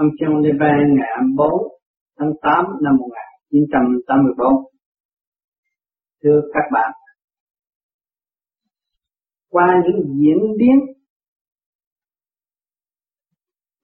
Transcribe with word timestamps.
Ông 0.00 0.08
John 0.08 0.40
Levan 0.44 0.94
ngày 0.96 1.08
24 1.14 1.50
tháng 2.18 2.32
8 2.42 2.64
năm 2.82 2.96
1984. 3.00 4.52
Thưa 6.22 6.40
các 6.54 6.66
bạn, 6.72 6.92
qua 9.48 9.66
những 9.84 10.00
diễn 10.18 10.38
biến 10.58 10.78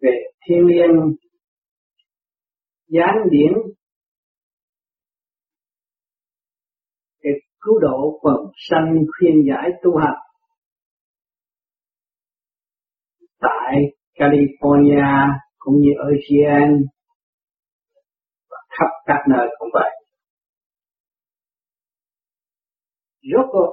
về 0.00 0.10
thiên 0.46 0.66
nhiên 0.66 0.90
gián 2.88 3.14
điển 3.30 3.52
để 7.22 7.30
cứu 7.60 7.78
độ 7.80 8.18
quần 8.20 8.36
sanh 8.70 9.04
khuyên 9.18 9.34
giải 9.48 9.70
tu 9.82 9.96
hành 9.96 10.18
tại 13.40 13.76
California 14.14 15.45
cũng 15.66 15.80
như 15.80 15.90
Ocean 15.98 16.70
và 18.50 18.56
khắp 18.68 18.90
các 19.06 19.20
nơi 19.30 19.48
cũng 19.58 19.68
vậy. 19.72 19.90
Rốt 23.22 23.46
cuộc 23.52 23.72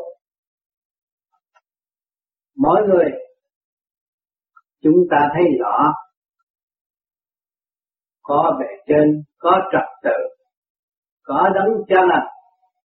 mỗi 2.58 2.82
người 2.88 3.12
chúng 4.82 4.96
ta 5.12 5.30
thấy 5.34 5.44
rõ 5.60 5.94
có 8.22 8.58
bề 8.60 8.66
trên, 8.88 9.23
có 9.38 9.52
trật 9.72 9.90
tự, 10.04 10.46
có 11.23 11.50
đấng 11.56 11.84
cha 11.88 12.02
lành, 12.10 12.28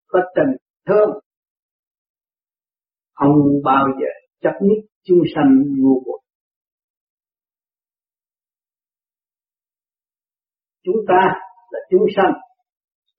có 0.06 0.20
tình 0.34 0.56
thương. 0.86 1.10
Không 3.14 3.36
bao 3.64 3.84
giờ 4.00 4.06
chấp 4.40 4.58
nhất 4.60 4.84
chúng 5.02 5.18
sanh 5.34 5.64
ngu 5.78 6.02
muội. 6.06 6.20
Chúng 10.88 11.04
ta 11.08 11.22
là 11.70 11.80
chúng 11.90 12.06
sanh, 12.16 12.32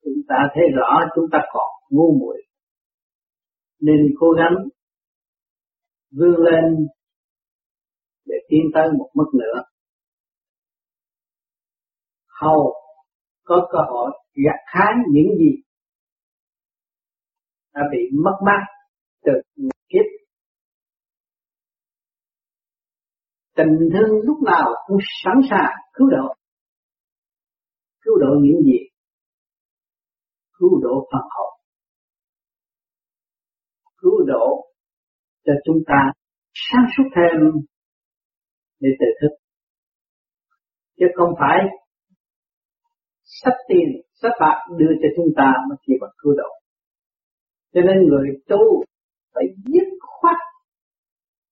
chúng 0.04 0.22
ta 0.28 0.36
thấy 0.54 0.64
rõ 0.76 1.00
chúng 1.14 1.24
ta 1.32 1.38
còn 1.52 1.68
ngu 1.90 2.18
muội. 2.20 2.42
Nên 3.80 3.96
cố 4.18 4.26
gắng 4.30 4.68
vươn 6.10 6.34
lên 6.36 6.86
để 8.26 8.34
tiến 8.48 8.60
tới 8.74 8.88
một 8.98 9.10
mức 9.14 9.30
nữa. 9.34 9.62
Hầu 12.40 12.74
có 13.44 13.68
cơ 13.72 13.78
hội 13.88 14.10
gặt 14.34 14.60
hái 14.66 14.92
những 15.12 15.38
gì 15.38 15.62
đã 17.74 17.80
bị 17.92 17.98
mất 18.24 18.38
mát 18.46 18.64
từ 19.24 19.32
kiếp. 19.88 20.06
Tình 23.56 23.78
thương 23.92 24.20
lúc 24.22 24.38
nào 24.46 24.68
cũng 24.86 24.98
sẵn 25.24 25.34
sàng 25.50 25.74
cứu 25.94 26.06
độ 26.10 26.34
cứu 28.02 28.14
độ 28.18 28.30
những 28.42 28.62
gì? 28.62 28.78
Cứu 30.58 30.80
độ 30.82 31.08
phần 31.12 31.22
hồn 31.30 31.60
cứu 34.00 34.26
độ 34.26 34.66
cho 35.44 35.52
chúng 35.64 35.78
ta 35.86 36.12
sáng 36.52 36.84
suốt 36.96 37.04
thêm 37.16 37.40
để 38.80 38.88
tự 39.00 39.06
thức. 39.20 39.36
Chứ 40.98 41.06
không 41.14 41.34
phải 41.40 41.58
sách 43.24 43.58
tiền, 43.68 43.88
sách 44.22 44.32
bạc 44.40 44.56
đưa 44.78 44.92
cho 45.02 45.08
chúng 45.16 45.26
ta 45.36 45.52
mà 45.70 45.76
chỉ 45.86 45.92
bằng 46.00 46.10
cứu 46.18 46.32
độ. 46.36 46.50
Cho 47.72 47.80
nên 47.80 47.96
người 48.08 48.28
tu 48.48 48.84
phải 49.34 49.44
dứt 49.64 49.88
khoát 50.00 50.36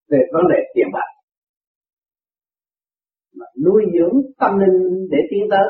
về 0.08 0.18
vấn 0.32 0.42
đề 0.50 0.56
tiền 0.74 0.86
bạc. 0.92 1.10
Mà 3.34 3.46
nuôi 3.64 3.82
dưỡng 3.94 4.20
tâm 4.38 4.58
linh 4.58 5.08
để 5.10 5.18
tiến 5.30 5.44
tới 5.50 5.68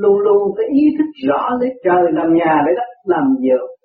luôn 0.00 0.16
luôn 0.24 0.42
phải 0.56 0.66
ý 0.80 0.84
thức 0.98 1.10
rõ 1.28 1.40
lấy 1.60 1.70
trời 1.84 2.02
làm 2.12 2.28
nhà 2.34 2.52
lấy 2.66 2.74
đất 2.76 2.90
làm 3.04 3.24
giường 3.42 3.76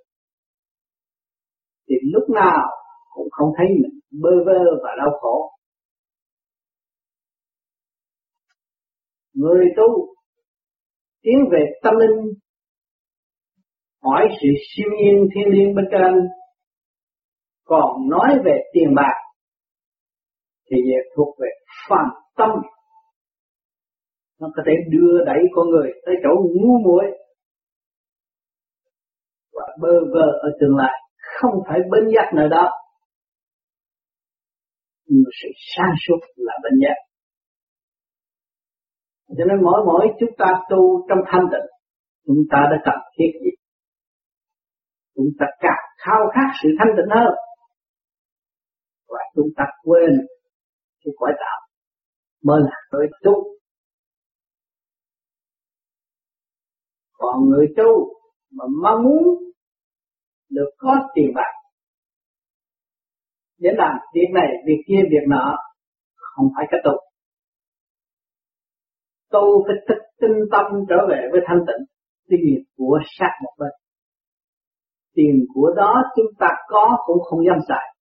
thì 1.91 1.95
lúc 2.13 2.29
nào 2.29 2.67
cũng 3.13 3.27
không 3.31 3.49
thấy 3.57 3.67
mình 3.69 3.99
bơ 4.21 4.29
vơ 4.45 4.59
và 4.83 4.89
đau 4.97 5.19
khổ. 5.21 5.51
Người 9.33 9.65
tu 9.77 10.13
tiến 11.21 11.35
về 11.51 11.65
tâm 11.83 11.93
linh, 11.99 12.33
hỏi 14.03 14.27
sự 14.41 14.47
siêu 14.69 14.87
nhiên 14.97 15.29
thiên 15.35 15.47
liêng 15.53 15.75
bên 15.75 15.85
trên, 15.91 16.13
còn 17.63 18.09
nói 18.09 18.39
về 18.45 18.61
tiền 18.73 18.95
bạc 18.95 19.15
thì 20.71 20.77
về 20.77 21.09
thuộc 21.15 21.35
về 21.39 21.47
phàm 21.89 22.05
tâm 22.37 22.49
nó 24.41 24.47
có 24.55 24.63
thể 24.65 24.73
đưa 24.89 25.25
đẩy 25.25 25.41
con 25.55 25.65
người 25.69 25.89
tới 26.05 26.15
chỗ 26.23 26.29
ngu 26.55 26.77
muội 26.85 27.05
và 29.53 29.65
bơ 29.81 29.93
vơ 30.13 30.27
ở 30.41 30.49
tương 30.59 30.75
lai. 30.77 30.93
Không 31.39 31.55
phải 31.67 31.79
bên 31.91 32.03
giác 32.15 32.31
nơi 32.35 32.49
đó, 32.49 32.69
nhưng 35.05 35.23
sự 35.41 35.49
sáng 35.75 35.95
suốt 36.07 36.19
là 36.35 36.53
bên 36.63 36.73
giác. 36.81 36.97
Cho 39.37 39.45
nên 39.47 39.63
mỗi 39.63 39.81
mỗi 39.85 40.07
chúng 40.19 40.29
ta 40.37 40.45
tu 40.69 41.07
trong 41.09 41.19
thanh 41.31 41.45
tịnh, 41.51 41.67
chúng 42.25 42.43
ta 42.51 42.59
đã 42.71 42.77
cần 42.85 42.99
thiết 43.17 43.31
gì? 43.43 43.51
Chúng 45.15 45.31
ta 45.39 45.45
càng 45.59 45.83
khao 45.97 46.21
khát 46.33 46.49
sự 46.63 46.69
thanh 46.79 46.93
tịnh 46.97 47.15
hơn. 47.15 47.33
Và 49.07 49.19
chúng 49.35 49.49
ta 49.57 49.63
quên 49.83 50.11
cái 51.03 51.11
quả 51.17 51.31
đạo 51.39 51.59
mới 52.43 52.61
là 52.61 52.77
tới 52.91 53.07
tu 53.23 53.60
còn 57.21 57.49
người 57.49 57.67
tu 57.77 58.13
mà 58.51 58.65
mong 58.83 59.03
muốn 59.03 59.23
được 60.49 60.69
có 60.77 60.95
tiền 61.15 61.31
bạc, 61.35 61.53
để 63.59 63.69
làm 63.73 63.97
việc 64.13 64.27
này, 64.33 64.47
việc 64.67 64.81
kia, 64.87 65.01
việc 65.11 65.25
nọ, 65.27 65.57
không 66.15 66.47
phải 66.55 66.65
cái 66.71 66.79
tu. 66.83 66.91
Tu 69.31 69.65
phải 69.67 69.75
thức 69.87 70.01
tinh 70.21 70.37
tâm 70.51 70.65
trở 70.89 70.95
về 71.09 71.21
với 71.31 71.41
thanh 71.47 71.59
tịnh 71.67 71.85
tiền 72.29 72.63
của 72.77 72.99
sát 73.19 73.31
một 73.43 73.51
bên. 73.59 73.71
Tiền 75.13 75.45
của 75.53 75.73
đó 75.77 76.03
chúng 76.15 76.31
ta 76.39 76.47
có 76.67 76.97
cũng 77.05 77.17
không 77.23 77.39
dám 77.47 77.57
xài. 77.67 77.95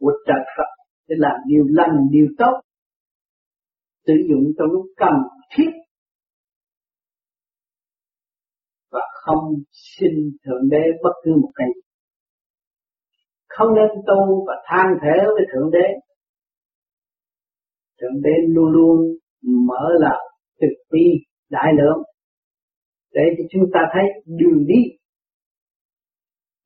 Của 0.00 0.12
trời 0.26 0.44
Phật, 0.56 0.70
để 1.08 1.14
làm 1.18 1.36
điều 1.46 1.64
lành, 1.68 1.96
điều 2.10 2.26
tốt, 2.38 2.60
sử 4.06 4.12
dụng 4.28 4.44
trong 4.58 4.68
lúc 4.70 4.86
cần 4.96 5.14
thiết 5.56 5.70
không 9.26 9.44
xin 9.72 10.12
thượng 10.44 10.68
đế 10.70 10.82
bất 11.02 11.12
cứ 11.24 11.30
một 11.42 11.50
cái 11.54 11.68
không 13.56 13.74
nên 13.74 13.88
tu 14.06 14.44
và 14.46 14.54
than 14.66 14.86
thế 15.02 15.24
với 15.24 15.44
thượng 15.52 15.70
đế. 15.70 15.86
Thượng 18.00 18.22
đế 18.22 18.30
luôn 18.48 18.72
luôn 18.72 18.98
mở 19.68 19.84
là 20.00 20.14
thực 20.60 20.74
ti 20.90 21.06
đại 21.50 21.72
lượng, 21.78 22.02
để 23.12 23.22
cho 23.38 23.44
chúng 23.50 23.64
ta 23.74 23.80
thấy 23.92 24.02
đường 24.26 24.64
đi. 24.66 24.82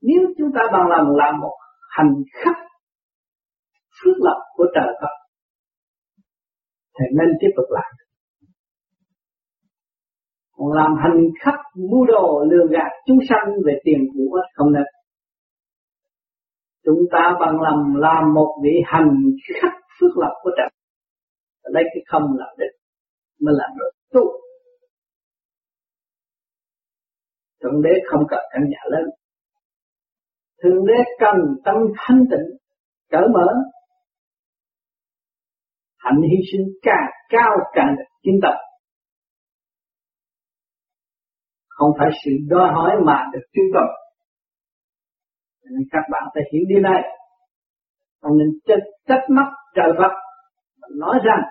Nếu 0.03 0.21
chúng 0.39 0.49
ta 0.55 0.61
bằng 0.73 0.89
lòng 0.89 1.17
làm 1.17 1.41
một 1.41 1.57
hành 1.91 2.15
khắc 2.33 2.57
phước 4.03 4.17
lộc 4.19 4.43
của 4.55 4.67
trời 4.75 4.95
Phật, 5.01 5.15
thì 6.99 7.05
nên 7.19 7.29
tiếp 7.41 7.51
tục 7.57 7.67
làm 7.71 8.10
còn 10.61 10.73
làm 10.73 10.91
hành 11.03 11.21
khách 11.41 11.61
mua 11.75 12.05
đồ 12.05 12.45
lừa 12.51 12.67
gạt 12.71 12.91
chúng 13.07 13.19
sanh 13.29 13.55
về 13.67 13.75
tiền 13.85 14.01
của 14.15 14.41
không 14.55 14.73
nên. 14.73 14.83
Chúng 16.85 16.99
ta 17.13 17.37
bằng 17.41 17.61
lòng 17.61 17.97
làm 17.97 18.35
một 18.35 18.59
vị 18.63 18.71
hành 18.85 19.11
khắc 19.63 19.73
phước 20.01 20.11
lộc 20.17 20.33
của 20.43 20.51
trời 20.57 20.69
lấy 21.63 21.85
cái 21.85 22.03
không 22.07 22.23
làm 22.39 22.49
đích 22.59 22.75
mới 23.41 23.55
làm 23.59 23.71
được 23.79 23.91
tu. 24.13 24.21
Thượng 27.63 27.83
đế 27.83 27.91
không 28.11 28.23
cần 28.29 28.41
căn 28.53 28.63
nhà 28.69 28.79
lớn. 28.91 29.05
Thượng 30.63 30.87
đế 30.87 30.95
cần 31.19 31.37
tâm 31.65 31.77
thanh 31.97 32.25
tịnh, 32.31 32.57
cởi 33.11 33.29
mở. 33.35 33.47
Hạnh 35.99 36.21
hy 36.23 36.37
sinh 36.53 36.67
càng 36.83 37.11
cao 37.29 37.57
càng 37.73 37.95
được 37.99 38.05
chứng 38.25 38.41
tập 38.43 38.70
không 41.81 41.93
phải 41.99 42.09
sự 42.25 42.31
đòi 42.53 42.69
hỏi 42.77 42.93
mà 43.07 43.17
được 43.33 43.45
tiêu 43.53 43.65
cầu 43.75 43.89
nên 45.71 45.89
các 45.91 46.05
bạn 46.13 46.23
phải 46.35 46.43
hiểu 46.53 46.63
điều 46.69 46.81
này. 46.81 47.03
Không 48.21 48.39
nên 48.39 48.49
trách, 48.67 48.85
trách 49.09 49.25
mắt 49.29 49.49
trời 49.75 49.91
Phật 49.99 50.13
nói 50.97 51.19
rằng 51.25 51.43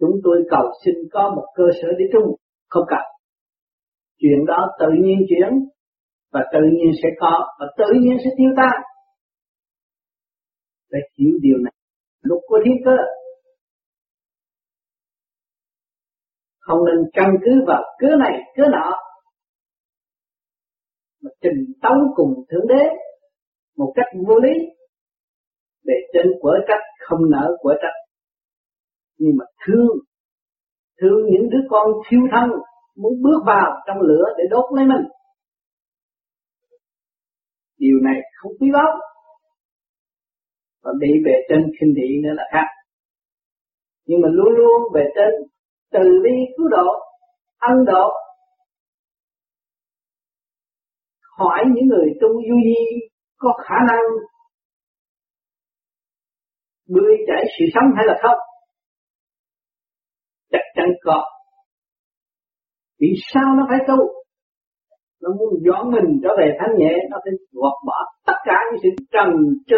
chúng 0.00 0.10
tôi 0.24 0.44
cầu 0.50 0.72
xin 0.84 0.94
có 1.12 1.32
một 1.36 1.46
cơ 1.54 1.64
sở 1.82 1.88
để 1.98 2.04
trung 2.12 2.36
không 2.68 2.84
cần. 2.88 3.04
Chuyện 4.18 4.46
đó 4.46 4.68
tự 4.78 4.86
nhiên 5.02 5.18
chuyển 5.28 5.68
và 6.32 6.40
tự 6.52 6.60
nhiên 6.72 6.92
sẽ 7.02 7.08
có 7.20 7.56
và 7.60 7.66
tự 7.78 7.84
nhiên 8.00 8.16
sẽ 8.24 8.30
tiêu 8.36 8.50
tan. 8.56 8.82
Phải 10.90 11.00
hiểu 11.18 11.38
điều 11.42 11.58
này. 11.58 11.72
Lúc 12.22 12.40
của 12.46 12.58
thiên 12.64 12.76
cơ 12.84 12.96
không 16.66 16.78
nên 16.86 17.10
căn 17.12 17.30
cứ 17.44 17.64
vào 17.66 17.82
cớ 17.98 18.08
này, 18.18 18.32
cớ 18.56 18.62
nọ. 18.72 18.92
Mà 21.22 21.30
trình 21.42 21.72
tấu 21.82 21.96
cùng 22.14 22.34
thượng 22.50 22.66
đế 22.68 22.84
một 23.76 23.92
cách 23.96 24.06
vô 24.26 24.34
lý 24.38 24.54
để 25.84 25.94
trên 26.12 26.26
quở 26.40 26.52
trách, 26.68 26.82
không 27.08 27.30
nở 27.30 27.56
quở 27.60 27.74
trách. 27.82 27.96
Nhưng 29.18 29.32
mà 29.38 29.44
thương 29.66 29.88
thương 31.00 31.26
những 31.32 31.50
đứa 31.50 31.66
con 31.70 31.86
thiêu 32.08 32.20
thân, 32.32 32.50
muốn 32.96 33.12
bước 33.22 33.40
vào 33.46 33.82
trong 33.86 34.00
lửa 34.00 34.24
để 34.38 34.44
đốt 34.50 34.64
lấy 34.76 34.84
mình. 34.86 35.06
Điều 37.78 37.98
này 38.02 38.20
không 38.42 38.52
quý 38.60 38.68
báu. 38.72 39.00
Và 40.82 40.92
bị 41.00 41.08
bề 41.24 41.32
trên 41.48 41.58
khinh 41.80 41.94
thị 41.96 42.08
nữa 42.22 42.34
là 42.34 42.44
khác. 42.52 42.66
Nhưng 44.06 44.20
mà 44.20 44.28
luôn 44.32 44.54
luôn 44.56 44.92
bề 44.94 45.00
trên 45.14 45.32
từ 45.92 46.00
bi 46.24 46.30
cứu 46.56 46.68
độ, 46.68 46.86
ân 47.58 47.84
độ. 47.86 48.10
Hỏi 51.38 51.64
những 51.74 51.86
người 51.88 52.08
tu 52.20 52.28
du 52.28 52.56
di 52.64 53.06
có 53.36 53.52
khả 53.64 53.74
năng 53.88 54.04
bươi 56.88 57.16
chảy 57.26 57.44
sự 57.58 57.64
sống 57.74 57.90
hay 57.96 58.06
là 58.06 58.18
không? 58.22 58.38
Chắc 60.52 60.62
chắn 60.74 60.86
có. 61.04 61.24
Vì 63.00 63.08
sao 63.32 63.54
nó 63.56 63.66
phải 63.68 63.78
tu? 63.88 63.96
Nó 65.20 65.28
muốn 65.38 65.54
dọn 65.66 65.90
mình 65.90 66.20
trở 66.22 66.28
về 66.38 66.56
thanh 66.58 66.78
nhẹ, 66.78 66.94
nó 67.10 67.16
phải 67.24 67.32
gọt 67.52 67.74
bỏ 67.86 67.98
tất 68.26 68.36
cả 68.44 68.54
những 68.70 68.80
sự 68.82 69.04
trần 69.12 69.28
trơ 69.66 69.76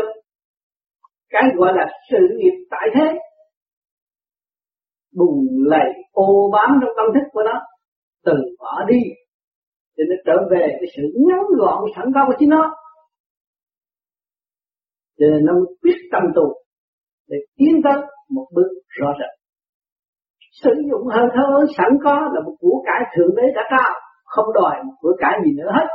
cái 1.31 1.43
gọi 1.57 1.73
là 1.77 1.87
sự 2.11 2.19
nghiệp 2.37 2.67
tại 2.71 2.89
thế 2.95 3.19
bùng 5.17 5.47
lầy 5.67 5.89
ô 6.13 6.51
bám 6.53 6.79
trong 6.81 6.93
tâm 6.97 7.07
thức 7.15 7.29
của 7.33 7.43
nó, 7.47 7.61
từ 8.25 8.33
bỏ 8.59 8.85
đi. 8.89 9.01
Để 9.97 10.05
nó 10.09 10.17
trở 10.27 10.49
về 10.51 10.67
cái 10.81 10.89
sự 10.97 11.03
ngắn 11.27 11.45
gọn 11.59 11.85
sẵn 11.97 12.05
có 12.15 12.21
của 12.27 12.35
chính 12.39 12.49
nó. 12.49 12.75
Cho 15.19 15.27
nên 15.31 15.45
nó 15.45 15.53
quyết 15.83 15.99
tâm 16.13 16.23
tu 16.35 16.55
để 17.29 17.37
tiến 17.57 17.81
tới 17.85 18.03
một 18.31 18.47
bước 18.55 18.69
rõ 18.89 19.13
rệt. 19.19 19.39
Sử 20.63 20.71
dụng 20.91 21.07
hơi 21.07 21.27
thở 21.35 21.67
sẵn 21.77 21.99
có 22.05 22.15
là 22.35 22.41
một 22.45 22.57
của 22.61 22.83
cải 22.87 23.03
thượng 23.17 23.37
đế 23.37 23.43
đã 23.55 23.63
trao, 23.71 23.95
không 24.25 24.47
đòi 24.55 24.77
một 24.85 24.95
của 25.01 25.17
cải 25.19 25.33
gì 25.45 25.51
nữa 25.57 25.71
hết. 25.75 25.89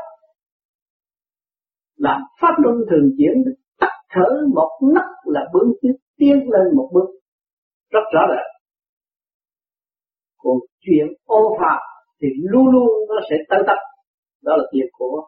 Làm 1.97 2.21
pháp 2.41 2.53
luân 2.63 2.75
thường 2.89 3.09
chuyển, 3.17 3.43
tắt 3.79 3.93
thở 4.09 4.45
một 4.55 4.69
nấc 4.93 5.09
là 5.25 5.41
bước 5.53 5.67
tiến 6.17 6.35
lên 6.35 6.75
một 6.75 6.89
bước. 6.93 7.09
Rất 7.91 8.03
rõ 8.13 8.21
rệt 8.29 8.52
còn 10.43 10.57
chuyện 10.81 11.07
ô 11.25 11.57
phạm 11.59 11.81
thì 12.21 12.27
luôn 12.51 12.67
luôn 12.73 12.87
nó 13.09 13.15
sẽ 13.29 13.35
tới 13.49 13.59
tập 13.67 13.77
đó 14.43 14.55
là 14.57 14.63
việc 14.73 14.89
của 14.91 15.21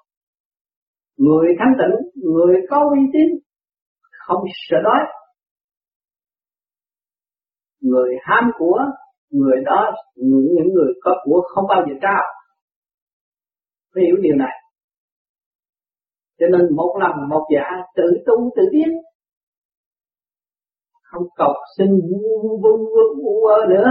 người 1.17 1.47
thanh 1.59 1.73
tịnh 1.79 2.23
người 2.33 2.55
có 2.69 2.77
uy 2.93 3.01
tín 3.13 3.39
không 4.27 4.43
sợ 4.69 4.77
đói 4.83 5.01
người 7.81 8.11
ham 8.21 8.43
của 8.57 8.79
người 9.29 9.57
đó 9.65 9.91
những 10.15 10.47
những 10.55 10.73
người 10.73 10.93
có 11.01 11.11
của 11.23 11.41
không 11.53 11.65
bao 11.69 11.81
giờ 11.87 11.93
trao 12.01 12.23
phải 13.93 14.03
hiểu 14.03 14.15
điều 14.21 14.35
này 14.35 14.55
cho 16.39 16.45
nên 16.51 16.75
một 16.75 16.97
lần 17.01 17.29
một 17.29 17.47
dạ 17.55 17.69
tự 17.95 18.03
tu 18.25 18.51
tự 18.55 18.63
tiến 18.71 18.89
không 21.03 21.23
cầu 21.35 21.53
xin 21.77 21.87
vu 21.87 22.59
vu 22.63 22.77
vu 23.23 23.47
nữa 23.69 23.87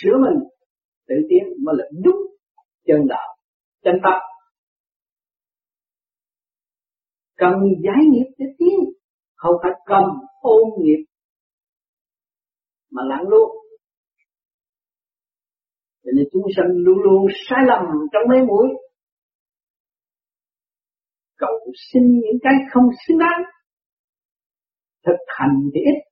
sửa 0.00 0.16
mình, 0.24 0.48
tự 1.08 1.14
tiến 1.28 1.64
mới 1.64 1.74
là 1.78 1.84
đúng 2.04 2.20
chân 2.86 3.06
đạo, 3.08 3.36
chân 3.84 3.94
tâm 4.04 4.20
cần 7.36 7.52
giải 7.84 8.02
nghiệp 8.10 8.34
để 8.38 8.46
tiến, 8.58 8.78
không 9.34 9.54
phải 9.62 9.72
cầm 9.86 10.04
ôn 10.40 10.62
nghiệp 10.78 11.04
mà 12.90 13.02
lặng 13.06 13.28
luôn 13.28 13.50
cho 16.04 16.10
nên 16.16 16.24
chúng 16.32 16.42
sanh 16.56 16.70
luôn 16.84 16.98
luôn 17.02 17.26
sai 17.48 17.58
lầm 17.66 17.84
trong 18.12 18.22
mấy 18.28 18.46
mũi. 18.46 18.68
Cầu 21.36 21.50
xin 21.92 22.02
những 22.02 22.38
cái 22.42 22.52
không 22.72 22.84
xứng 23.06 23.18
đáng, 23.18 23.42
thực 25.06 25.18
hành 25.38 25.56
thì 25.74 25.80
ít 25.80 26.11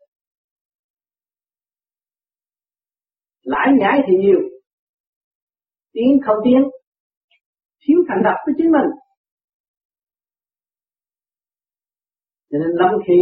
lãi 3.52 3.68
nhãi 3.80 3.96
thì 4.06 4.12
nhiều. 4.16 4.40
Tiến 5.92 6.20
không 6.26 6.36
tiến 6.44 6.60
thiếu 7.82 7.98
thành 8.08 8.22
lập 8.24 8.36
với 8.46 8.54
chính 8.58 8.70
mình. 8.72 8.90
Cho 12.50 12.58
nên 12.58 12.70
lắm 12.80 12.90
khi 13.06 13.20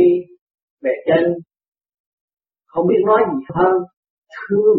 về 0.83 0.91
trên 1.07 1.35
không 2.67 2.87
biết 2.89 3.03
nói 3.07 3.21
gì 3.33 3.45
hơn 3.55 3.75
thương 4.35 4.79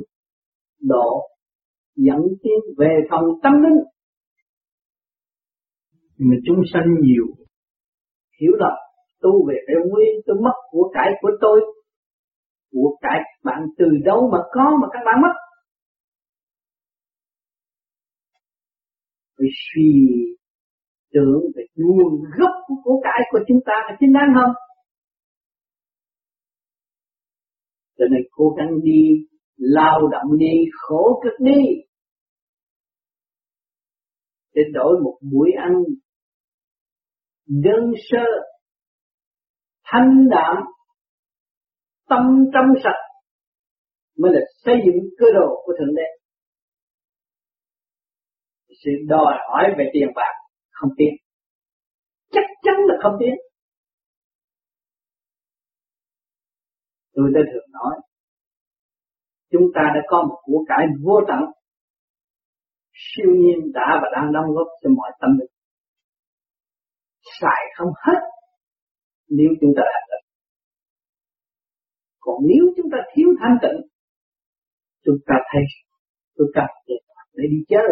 độ 0.81 1.27
dẫn 1.95 2.21
tiến 2.43 2.59
về 2.77 2.99
phần 3.11 3.23
tâm 3.43 3.53
linh. 3.63 3.79
Nhưng 6.17 6.29
mà 6.29 6.35
chúng 6.45 6.61
sanh 6.73 6.95
nhiều. 7.01 7.25
Hiểu 8.41 8.51
là 8.59 8.69
tu 9.21 9.47
về 9.47 9.55
cái 9.67 9.75
quy 9.91 10.05
tôi 10.25 10.35
mất 10.41 10.53
của 10.71 10.91
cải 10.93 11.09
của 11.21 11.31
tôi 11.41 11.61
của 12.71 12.97
cải 13.01 13.19
bạn 13.43 13.59
từ 13.77 13.85
đâu 14.05 14.29
mà 14.31 14.37
có 14.51 14.77
mà 14.81 14.87
các 14.91 14.99
bạn 15.05 15.21
mất 15.21 15.33
phải 19.39 19.47
suy 19.65 19.91
tưởng 21.13 21.41
về 21.55 21.63
nguồn 21.75 22.13
gốc 22.39 22.51
của 22.67 22.75
của 22.83 23.01
cải 23.03 23.21
của 23.31 23.39
chúng 23.47 23.59
ta 23.65 23.73
là 23.89 23.97
chính 23.99 24.13
đáng 24.13 24.29
không 24.35 24.55
cho 27.97 28.05
nên 28.11 28.21
cố 28.31 28.55
gắng 28.57 28.69
đi 28.83 29.29
lao 29.59 30.07
động 30.11 30.37
đi, 30.37 30.55
khổ 30.73 31.21
cực 31.23 31.33
đi, 31.39 31.61
để 34.53 34.61
đổi 34.73 34.99
một 35.03 35.17
buổi 35.31 35.51
ăn 35.57 35.73
đơn 37.47 37.91
sơ, 38.09 38.25
thanh 39.83 40.29
đạm, 40.29 40.55
tâm 42.09 42.21
trong 42.53 42.81
sạch, 42.83 43.01
mới 44.17 44.31
là 44.33 44.39
xây 44.65 44.75
dựng 44.85 45.09
cơ 45.17 45.25
đồ 45.33 45.61
của 45.65 45.73
thượng 45.79 45.95
đế 45.95 46.18
sự 48.83 48.91
đòi 49.07 49.33
hỏi 49.47 49.63
về 49.77 49.89
tiền 49.93 50.07
bạc 50.15 50.33
không 50.71 50.89
tiến. 50.97 51.13
Chắc 52.31 52.45
chắn 52.63 52.75
là 52.87 52.95
không 53.03 53.13
tiến. 53.19 53.33
Tôi 57.13 57.31
đã 57.33 57.41
thường 57.53 57.71
nói, 57.71 57.95
chúng 59.51 59.67
ta 59.75 59.81
đã 59.95 60.01
có 60.07 60.25
một 60.29 60.41
của 60.43 60.65
cải 60.67 60.85
vô 61.03 61.19
tận. 61.27 61.39
Siêu 62.93 63.29
nhiên 63.35 63.71
đã 63.73 63.99
và 64.01 64.07
đang 64.15 64.33
đóng 64.33 64.45
góp 64.55 64.67
cho 64.81 64.89
mọi 64.97 65.11
tâm 65.21 65.29
linh. 65.39 65.51
Xài 67.41 67.61
không 67.77 67.91
hết 68.05 68.19
nếu 69.27 69.49
chúng 69.61 69.73
ta 69.77 69.83
thành 69.93 70.07
tịnh 70.11 70.29
còn 72.29 72.37
nếu 72.47 72.63
chúng 72.77 72.89
ta 72.91 72.97
thiếu 73.13 73.29
thanh 73.39 73.57
tịnh, 73.61 73.79
chúng 75.05 75.17
ta 75.27 75.35
thấy, 75.51 75.63
chúng 76.37 76.47
ta 76.55 76.67
để 77.33 77.43
đi 77.51 77.57
chơi 77.67 77.89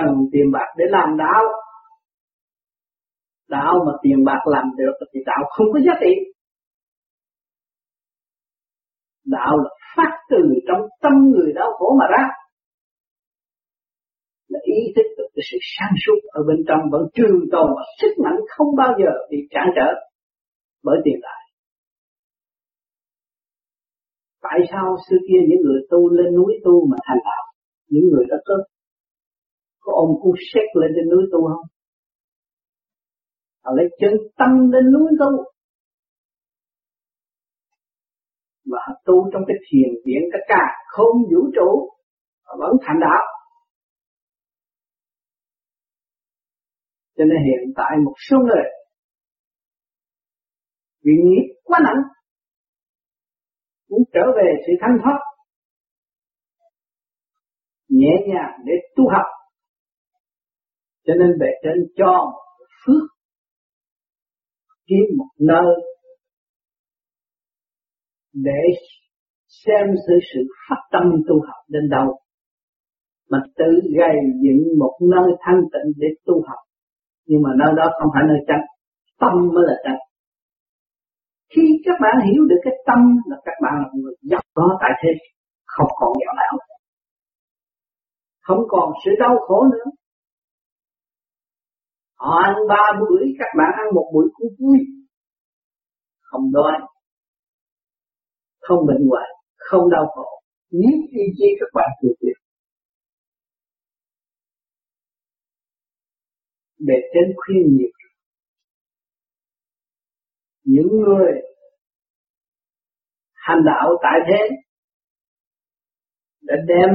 cần 0.00 0.14
tiền 0.32 0.46
bạc 0.52 0.68
để 0.78 0.84
làm 0.88 1.16
đạo. 1.16 1.44
Đạo 3.48 3.74
mà 3.86 3.92
tiền 4.02 4.24
bạc 4.24 4.40
làm 4.46 4.64
được 4.76 5.06
thì 5.14 5.20
đạo 5.26 5.42
không 5.50 5.66
có 5.72 5.78
giá 5.86 5.92
trị. 6.00 6.12
Đạo 9.24 9.56
là 9.56 9.70
phát 9.96 10.12
từ 10.30 10.36
trong 10.68 10.80
tâm 11.02 11.12
người 11.30 11.52
đau 11.54 11.70
khổ 11.78 11.96
mà 11.98 12.06
ra. 12.10 12.24
Là 14.48 14.60
ý 14.62 14.92
thức 14.96 15.06
được 15.16 15.28
cái 15.34 15.42
sự 15.50 15.58
sáng 15.78 15.94
suốt 16.06 16.18
ở 16.32 16.42
bên 16.48 16.64
trong 16.68 16.80
vẫn 16.92 17.02
trường 17.14 17.40
tồn 17.52 17.70
và 17.76 17.82
sức 18.00 18.12
mạnh 18.24 18.36
không 18.48 18.76
bao 18.76 18.92
giờ 18.98 19.10
bị 19.30 19.38
cản 19.50 19.66
trở 19.76 19.88
bởi 20.82 20.96
tiền 21.04 21.20
tài 21.22 21.44
tại 24.46 24.58
sao 24.70 24.96
xưa 25.06 25.16
kia 25.28 25.40
những 25.48 25.62
người 25.64 25.80
tu 25.90 26.00
lên 26.16 26.34
núi 26.36 26.52
tu 26.64 26.86
mà 26.90 26.96
thành 27.06 27.22
đạo? 27.28 27.44
Những 27.92 28.06
người 28.10 28.24
đó 28.30 28.36
có 28.44 28.54
có 29.84 29.92
ôm 30.02 30.10
cu 30.22 30.34
xét 30.50 30.66
lên 30.80 30.90
trên 30.96 31.06
núi 31.12 31.22
tu 31.32 31.40
không? 31.48 31.66
Họ 33.64 33.70
lấy 33.76 33.86
chân 34.00 34.12
tâm 34.38 34.50
lên 34.72 34.84
núi 34.92 35.08
tu. 35.20 35.30
Và 38.70 38.78
họ 38.86 38.94
tu 39.04 39.14
trong 39.32 39.42
cái 39.48 39.56
thiền 39.66 39.90
viện 40.04 40.22
cái 40.32 40.40
cả, 40.48 40.64
không 40.88 41.16
vũ 41.30 41.40
trụ, 41.56 41.70
họ 42.44 42.54
vẫn 42.60 42.72
thành 42.82 43.00
đạo. 43.00 43.24
Cho 47.16 47.24
nên 47.24 47.38
hiện 47.46 47.72
tại 47.76 47.92
một 48.04 48.14
số 48.30 48.36
người 48.38 48.64
vì 51.04 51.12
nghiệp 51.24 51.54
quá 51.64 51.78
nặng, 51.84 52.02
muốn 53.90 54.02
trở 54.12 54.24
về 54.36 54.48
sự 54.66 54.72
thanh 54.80 54.96
thoát, 55.02 55.18
nhẹ 57.88 58.14
nhàng 58.28 58.60
để 58.64 58.72
tu 58.96 59.04
học 59.12 59.43
cho 61.06 61.14
nên 61.14 61.30
bề 61.40 61.46
trên 61.62 61.78
cho 61.96 62.32
phước 62.86 63.04
kiếm 64.86 65.16
một 65.18 65.30
nơi 65.38 65.74
để 68.32 68.62
xem 69.64 69.86
sự 70.06 70.14
sự 70.34 70.40
phát 70.68 70.80
tâm 70.92 71.02
tu 71.28 71.34
học 71.46 71.64
đến 71.68 71.88
đâu. 71.90 72.18
Mà 73.30 73.38
tự 73.56 73.70
gây 73.98 74.16
dựng 74.42 74.78
một 74.78 74.94
nơi 75.12 75.28
thanh 75.40 75.60
tịnh 75.72 75.92
để 75.96 76.08
tu 76.26 76.34
học. 76.48 76.58
Nhưng 77.26 77.42
mà 77.42 77.50
nơi 77.58 77.72
đó 77.76 77.86
không 77.98 78.10
phải 78.14 78.22
nơi 78.28 78.38
chân 78.48 78.60
tâm 79.20 79.32
mới 79.54 79.64
là 79.66 79.76
chân. 79.84 79.98
khi 81.54 81.62
các 81.84 81.96
bạn 82.02 82.14
hiểu 82.26 82.42
được 82.50 82.60
cái 82.64 82.74
tâm 82.86 83.00
là 83.30 83.36
các 83.44 83.56
bạn 83.62 83.74
là 83.82 83.88
người 83.94 84.14
giàu 84.22 84.42
có 84.54 84.78
tại 84.80 84.90
thế. 85.00 85.12
Không 85.64 85.90
còn 86.00 86.12
nghèo 86.18 86.32
não 86.36 86.58
không 88.46 88.62
còn 88.68 88.92
sự 89.04 89.10
đau 89.18 89.36
khổ 89.46 89.64
nữa 89.72 89.90
họ 92.14 92.32
ăn 92.44 92.54
ba 92.68 92.84
bữa 93.00 93.20
các 93.38 93.50
bạn 93.58 93.72
ăn 93.82 93.94
một 93.94 94.10
bữa 94.14 94.28
cũng 94.34 94.48
vui. 94.58 94.78
Không 96.20 96.52
đói, 96.52 96.72
không 98.60 98.86
bệnh 98.86 99.08
hoạn, 99.08 99.30
không 99.56 99.90
đau 99.90 100.06
khổ. 100.14 100.28
Nếu 100.70 100.98
ý 101.10 101.24
chí 101.36 101.46
các 101.60 101.70
bạn 101.74 101.90
tu 102.02 102.08
việc 102.20 102.44
để 106.78 106.94
trên 107.14 107.34
khuyên 107.36 107.76
nhiều. 107.76 107.90
Những 110.64 110.88
người 110.90 111.32
hành 113.32 113.58
đạo 113.66 113.90
tại 114.02 114.18
thế 114.28 114.56
đã 116.42 116.54
đem 116.66 116.90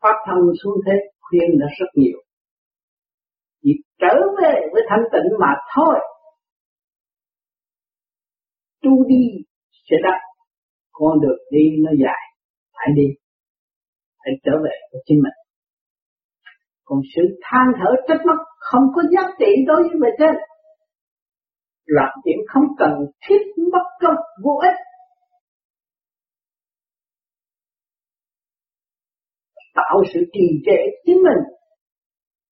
phát 0.00 0.16
thân 0.26 0.38
xuống 0.62 0.74
thế, 0.86 0.92
khuyên 1.20 1.58
đã 1.60 1.66
rất 1.78 1.86
nhiều 1.94 2.23
trở 3.98 4.14
về 4.42 4.54
với 4.72 4.82
thanh 4.88 5.04
tịnh 5.12 5.38
mà 5.40 5.52
thôi. 5.74 5.94
Tu 8.82 9.04
đi 9.08 9.24
sẽ 9.90 9.96
đắc 10.02 10.18
con 10.92 11.20
được 11.20 11.38
đi 11.50 11.64
nó 11.84 11.90
dài. 12.04 12.22
Phải 12.72 12.88
đi, 12.96 13.08
phải 14.18 14.32
trở 14.44 14.52
về 14.64 14.76
với 14.92 15.02
chính 15.06 15.18
mình. 15.22 15.38
Còn 16.84 16.98
sự 17.16 17.22
than 17.42 17.66
thở 17.78 17.90
trách 18.08 18.26
móc 18.26 18.36
không 18.58 18.82
có 18.94 19.02
giá 19.12 19.22
trị 19.38 19.50
đối 19.66 19.82
với 19.82 19.96
bề 20.02 20.08
trên. 20.18 20.34
Làm 21.86 22.08
chuyện 22.24 22.38
không 22.48 22.64
cần 22.78 22.90
thiết 23.28 23.42
mất 23.72 23.86
công 24.00 24.16
vô 24.44 24.60
ích. 24.62 24.78
Tạo 29.74 30.02
sự 30.14 30.20
trì 30.32 30.62
trệ 30.66 30.78
chính 31.06 31.16
mình, 31.16 31.42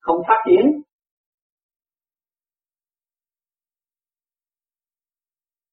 không 0.00 0.16
phát 0.28 0.44
triển. 0.46 0.82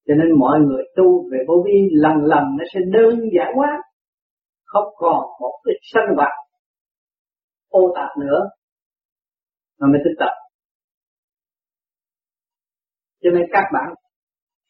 Cho 0.09 0.15
nên 0.15 0.39
mọi 0.39 0.59
người 0.59 0.83
tu 0.95 1.29
về 1.31 1.37
vô 1.47 1.63
vi, 1.65 1.89
lần 1.91 2.17
lần 2.23 2.43
nó 2.57 2.63
sẽ 2.73 2.79
đơn 2.93 3.19
giản 3.35 3.47
quá. 3.55 3.81
Không 4.65 4.93
còn 4.95 5.19
một 5.39 5.61
cái 5.63 5.75
sân 5.81 6.03
vật 6.17 6.33
ô 7.69 7.93
tạp 7.95 8.17
nữa 8.17 8.39
mà 9.79 9.87
mới 9.87 10.01
tích 10.03 10.17
tập. 10.19 10.33
Cho 13.21 13.29
nên 13.33 13.43
các 13.51 13.63
bạn 13.73 13.93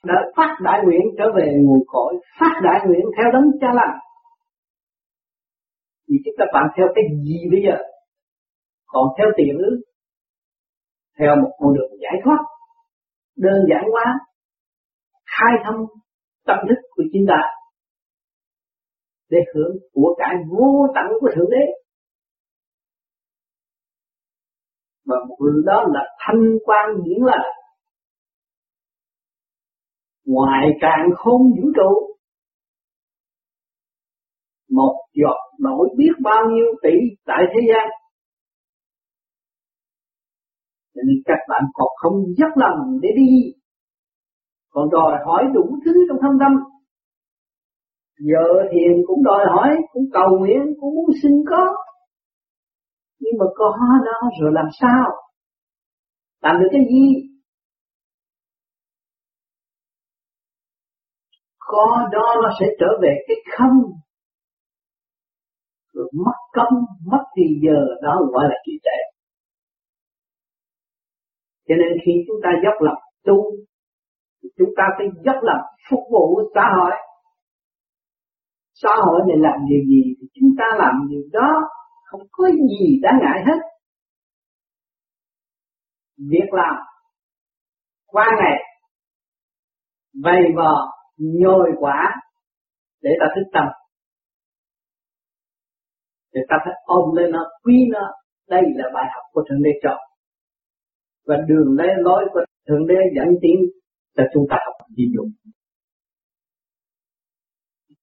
đã 0.06 0.14
phát 0.36 0.58
đại 0.64 0.80
nguyện 0.84 1.02
trở 1.18 1.24
về 1.36 1.54
nguồn 1.62 1.80
cội, 1.88 2.14
phát 2.40 2.60
đại 2.64 2.88
nguyện 2.88 3.06
theo 3.18 3.32
đấng 3.34 3.46
cha 3.62 3.68
lành. 3.74 3.98
Thì 6.10 6.16
chúng 6.26 6.36
các 6.38 6.48
bạn 6.54 6.64
theo 6.78 6.88
cái 6.96 7.04
gì 7.24 7.40
bây 7.52 7.62
giờ? 7.68 7.78
Còn 8.86 9.08
theo 9.18 9.28
tiền 9.38 9.58
ư 9.58 9.82
theo 11.20 11.36
một 11.36 11.52
con 11.60 11.74
đường 11.74 11.92
giải 12.02 12.22
thoát. 12.24 12.40
Đơn 13.38 13.66
giản 13.70 13.84
quá 13.92 14.20
khai 15.40 15.54
thông 15.66 15.86
tâm 16.46 16.58
thức 16.70 16.82
của 16.90 17.04
chính 17.12 17.26
ta 17.28 17.42
để 19.30 19.38
hưởng 19.56 19.78
của 19.94 20.16
cải 20.20 20.36
vô 20.50 20.88
tận 20.96 21.06
của 21.20 21.30
thượng 21.36 21.50
đế. 21.52 21.66
Và 25.06 25.16
một 25.28 25.36
đó 25.66 25.84
là 25.94 26.02
thanh 26.20 26.44
quan 26.66 26.86
điển 27.04 27.18
là 27.22 27.44
ngoài 30.26 30.68
càng 30.82 31.10
không 31.18 31.42
vũ 31.42 31.70
trụ, 31.76 32.16
một 34.70 34.96
giọt 35.14 35.38
nổi 35.60 35.90
biết 35.98 36.14
bao 36.24 36.44
nhiêu 36.54 36.66
tỷ 36.84 36.96
tại 37.26 37.44
thế 37.54 37.60
gian. 37.70 37.88
Nên 40.96 41.06
các 41.26 41.38
bạn 41.50 41.64
còn 41.74 41.88
không 41.96 42.14
dốc 42.38 42.50
lòng 42.56 43.00
để 43.02 43.10
đi 43.16 43.59
còn 44.70 44.90
đòi 44.92 45.18
hỏi 45.26 45.44
đủ 45.54 45.80
thứ 45.86 45.92
trong 46.10 46.18
thâm 46.22 46.32
tâm. 46.40 46.52
Giờ 48.20 48.70
thiền 48.72 49.04
cũng 49.08 49.24
đòi 49.24 49.46
hỏi, 49.50 49.70
cũng 49.92 50.04
cầu 50.14 50.40
nguyện, 50.40 50.62
cũng 50.80 50.96
muốn 50.96 51.10
xin 51.24 51.32
có. 51.50 51.76
Nhưng 53.20 53.34
mà 53.40 53.46
có 53.56 53.78
đó 54.06 54.30
rồi 54.42 54.52
làm 54.54 54.66
sao? 54.82 55.06
Làm 56.42 56.56
được 56.60 56.68
cái 56.72 56.82
gì? 56.90 57.30
Có 61.60 62.10
đó 62.12 62.36
nó 62.44 62.50
sẽ 62.60 62.66
trở 62.80 62.88
về 63.02 63.14
cái 63.28 63.38
không. 63.58 63.78
Rồi 65.94 66.12
mất 66.26 66.40
công, 66.54 66.74
mất 67.12 67.24
thì 67.38 67.44
giờ 67.64 67.80
đó 68.02 68.22
gọi 68.32 68.46
là 68.50 68.56
trì 68.66 68.72
trệ. 68.84 69.00
Cho 71.68 71.76
nên 71.76 71.98
khi 72.06 72.12
chúng 72.28 72.38
ta 72.44 72.50
dốc 72.64 72.74
lòng 72.82 73.02
tu 73.24 73.52
chúng 74.42 74.70
ta 74.78 74.84
phải 74.98 75.08
dốc 75.26 75.36
lòng 75.42 75.66
phục 75.90 76.00
vụ 76.12 76.52
xã 76.56 76.62
hội. 76.78 76.92
Xã 78.74 78.90
hội 79.06 79.20
này 79.28 79.38
làm 79.40 79.60
điều 79.70 79.84
gì 79.86 80.04
thì 80.22 80.28
chúng 80.34 80.50
ta 80.58 80.66
làm 80.78 81.08
điều 81.10 81.22
đó. 81.32 81.62
Không 82.06 82.22
có 82.32 82.50
gì 82.50 83.00
đáng 83.02 83.20
ngại 83.22 83.44
hết. 83.48 83.60
Việc 86.18 86.50
làm 86.52 86.76
qua 88.06 88.26
ngày 88.42 88.58
vầy 90.24 90.42
vò, 90.56 90.74
nhồi 91.18 91.72
quả 91.80 92.16
để 93.02 93.12
ta 93.20 93.26
thức 93.36 93.50
tâm. 93.54 93.66
Để 96.34 96.42
ta 96.50 96.56
phải 96.66 96.74
ôm 96.86 97.16
lên 97.16 97.32
nó, 97.32 97.46
quý 97.64 97.88
nó. 97.92 98.12
Đây 98.50 98.62
là 98.76 98.90
bài 98.94 99.06
học 99.14 99.24
của 99.32 99.44
thượng 99.50 99.64
đế 99.64 99.72
chọn 99.84 99.98
và 101.30 101.36
đường 101.48 101.76
lấy 101.78 101.88
lối 101.98 102.26
của 102.34 102.40
thượng 102.68 102.88
đế 102.88 102.96
dẫn 103.16 103.28
tiến 103.42 103.60
cho 104.20 104.26
chúng 104.34 104.46
ta 104.50 104.56
học 104.66 104.88
đi 104.96 105.04
dùng 105.16 105.32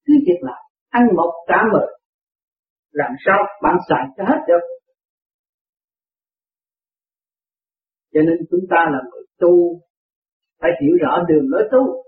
cứ 0.04 0.14
việc 0.26 0.40
là 0.40 0.52
ăn 0.88 1.02
một 1.16 1.32
trả 1.48 1.56
mười 1.72 1.86
làm 2.90 3.12
sao 3.26 3.38
bạn 3.62 3.76
xài 3.88 4.04
cho 4.16 4.24
hết 4.24 4.40
được. 4.48 4.64
Cho 8.12 8.20
nên 8.26 8.46
chúng 8.50 8.64
ta 8.70 8.76
là 8.92 8.98
người 9.10 9.24
tu, 9.38 9.80
phải 10.60 10.70
hiểu 10.82 10.96
rõ 11.02 11.24
đường 11.28 11.46
lối 11.48 11.62
tu. 11.72 12.02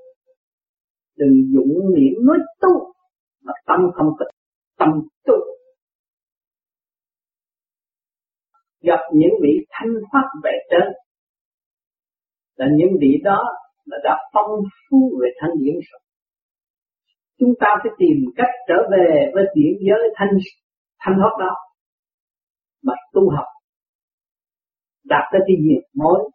Đừng 1.17 1.35
dụng 1.55 1.95
niệm 1.97 2.27
nói 2.27 2.39
tu 2.61 2.93
mà 3.45 3.53
tâm 3.67 3.81
không 3.95 4.11
tịch 4.19 4.35
tâm 4.79 4.89
tu. 5.25 5.35
Gặp 8.81 9.01
những 9.15 9.33
vị 9.43 9.67
thanh 9.71 9.93
thoát 10.13 10.29
về 10.45 10.53
trên, 10.71 10.93
là 12.57 12.67
những 12.77 12.91
vị 13.01 13.21
đó 13.25 13.45
là 13.91 13.99
đã 14.05 14.15
phong 14.33 14.51
phú 14.91 15.19
về 15.23 15.29
thanh 15.41 15.51
điển 15.61 15.75
rồi. 15.89 16.01
Chúng 17.39 17.53
ta 17.61 17.67
phải 17.83 17.93
tìm 17.99 18.17
cách 18.37 18.55
trở 18.69 18.75
về 18.93 19.31
với 19.35 19.45
điển 19.55 19.73
giới 19.87 20.03
thanh 20.17 20.33
thanh 21.01 21.15
thoát 21.21 21.35
đó 21.41 21.55
mà 22.83 22.95
tu 23.13 23.31
học, 23.31 23.47
đạt 25.05 25.25
tới 25.33 25.41
cái 25.47 25.57
diệt 25.65 25.85
mối 25.95 26.31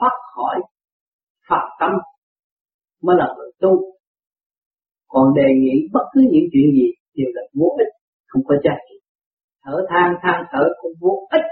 thoát 0.00 0.16
khỏi 0.34 0.56
phạm 1.48 1.68
tâm 1.80 1.90
mới 3.02 3.16
là 3.18 3.34
người 3.36 3.50
tu. 3.60 3.72
Còn 5.08 5.34
đề 5.36 5.48
nghị 5.60 5.88
bất 5.92 6.04
cứ 6.12 6.20
những 6.32 6.48
chuyện 6.52 6.68
gì 6.72 6.86
đều 7.14 7.30
là 7.34 7.42
vô 7.54 7.76
ích, 7.78 7.92
không 8.26 8.42
có 8.46 8.54
giá 8.64 8.74
trị. 8.88 8.96
Thở 9.64 9.86
than 9.90 10.14
than 10.22 10.44
thở 10.52 10.64
cũng 10.80 10.92
vô 11.00 11.28
ích. 11.30 11.46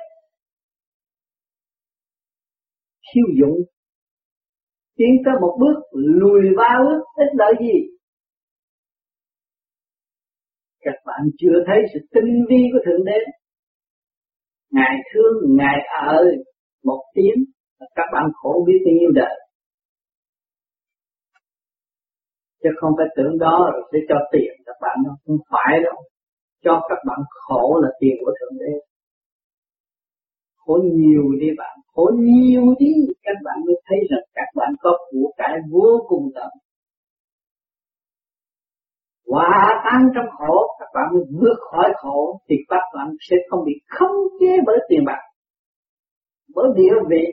Khiêu 3.14 3.26
dụng 3.40 3.56
tiến 5.00 5.14
tới 5.25 5.35
một 5.40 5.54
bước 5.61 5.76
lùi 6.21 6.42
ba 6.57 6.73
bước 6.87 7.00
ít 7.14 7.30
lợi 7.40 7.52
gì? 7.61 7.76
Các 10.80 10.99
bạn 11.07 11.21
chưa 11.38 11.57
thấy 11.66 11.78
sự 11.92 11.99
tinh 12.14 12.45
vi 12.49 12.62
của 12.73 12.78
thượng 12.87 13.04
đế. 13.04 13.19
Ngài 14.71 14.95
thương, 15.12 15.57
ngài 15.57 15.78
ở 16.07 16.25
một 16.85 17.02
tiếng 17.14 17.45
các 17.95 18.09
bạn 18.12 18.25
khổ 18.35 18.64
biết 18.66 18.78
bao 18.87 18.95
nhiêu 19.00 19.11
đời. 19.14 19.37
Chứ 22.62 22.69
không 22.80 22.92
phải 22.99 23.07
tưởng 23.16 23.38
đó 23.38 23.71
rồi 23.73 23.83
sẽ 23.92 23.99
cho 24.09 24.16
tiền 24.33 24.52
các 24.66 24.76
bạn 24.80 24.97
đâu. 25.04 25.14
Không 25.26 25.37
phải 25.50 25.80
đâu. 25.85 25.99
Cho 26.64 26.80
các 26.88 26.99
bạn 27.09 27.19
khổ 27.30 27.80
là 27.83 27.88
tiền 28.00 28.14
của 28.21 28.33
thượng 28.40 28.59
đế 28.59 28.73
khổ 30.64 30.79
nhiều 30.83 31.23
đi 31.40 31.47
bạn, 31.59 31.79
khổ 31.93 32.11
nhiều 32.19 32.64
đi. 32.79 32.93
Các 33.23 33.37
bạn 33.45 33.57
mới 33.67 33.75
thấy 33.87 33.99
rằng 34.11 34.25
các 34.35 34.49
bạn 34.57 34.73
có 34.81 34.90
của 35.11 35.33
cải 35.37 35.57
vô 35.71 36.05
cùng 36.09 36.31
tận. 36.35 36.50
Hòa 39.26 39.83
tan 39.85 40.02
trong 40.14 40.31
khổ, 40.38 40.55
các 40.79 40.88
bạn 40.95 41.07
mới 41.12 41.23
vượt 41.40 41.59
khỏi 41.71 41.93
khổ, 41.97 42.40
thì 42.49 42.57
các 42.69 42.83
bạn 42.95 43.09
sẽ 43.31 43.37
không 43.50 43.61
bị 43.67 43.73
khống 43.88 44.17
chế 44.40 44.57
bởi 44.67 44.79
tiền 44.88 45.00
bạc. 45.07 45.21
Bởi 46.55 46.67
địa 46.76 46.97
vị, 47.11 47.25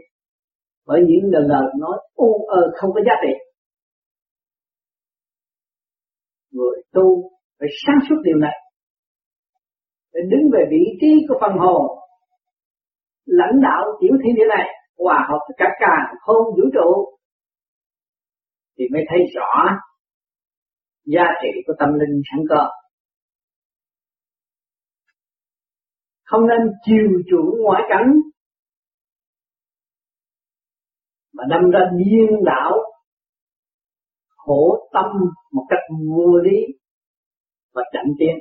bởi 0.88 1.00
những 1.08 1.32
lời 1.32 1.44
lời 1.48 1.74
nói 1.80 1.98
u 2.16 2.46
ơ 2.48 2.62
không 2.76 2.92
có 2.94 3.02
giá 3.06 3.14
trị. 3.24 3.34
Người 6.52 6.84
tu 6.94 7.32
phải 7.60 7.70
sáng 7.86 8.00
suốt 8.10 8.16
điều 8.24 8.38
này. 8.38 8.56
Để 10.14 10.22
đứng 10.32 10.50
về 10.54 10.60
vị 10.72 10.84
trí 11.02 11.26
của 11.28 11.36
phần 11.42 11.58
hồn 11.58 11.98
lãnh 13.28 13.62
đạo 13.62 13.84
tiểu 14.02 14.12
thiên 14.24 14.36
địa 14.36 14.48
này, 14.58 14.68
hòa 14.98 15.28
hợp 15.30 15.40
tất 15.48 15.56
cả 15.58 15.66
càng 15.80 16.16
không 16.20 16.46
vũ 16.56 16.64
trụ, 16.74 17.18
thì 18.78 18.86
mới 18.92 19.02
thấy 19.10 19.20
rõ 19.36 19.52
giá 21.06 21.24
trị 21.42 21.48
của 21.68 21.74
tâm 21.80 21.90
linh 21.90 22.22
sẵn 22.32 22.46
có. 22.50 22.72
Không 26.24 26.48
nên 26.48 26.60
chiều 26.86 27.22
chuộng 27.30 27.62
ngoại 27.62 27.84
cảnh, 27.90 28.14
mà 31.34 31.44
đâm 31.50 31.72
ra 31.72 31.80
điên 31.98 32.30
đảo 32.46 32.72
khổ 34.38 34.90
tâm 34.94 35.06
một 35.52 35.66
cách 35.70 35.80
vô 36.16 36.38
lý 36.38 36.58
và 37.74 37.84
chậm 37.94 38.06
tiến, 38.20 38.36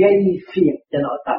gây 0.00 0.22
phiền 0.52 0.74
cho 0.90 0.98
nội 1.02 1.22
tâm. 1.26 1.36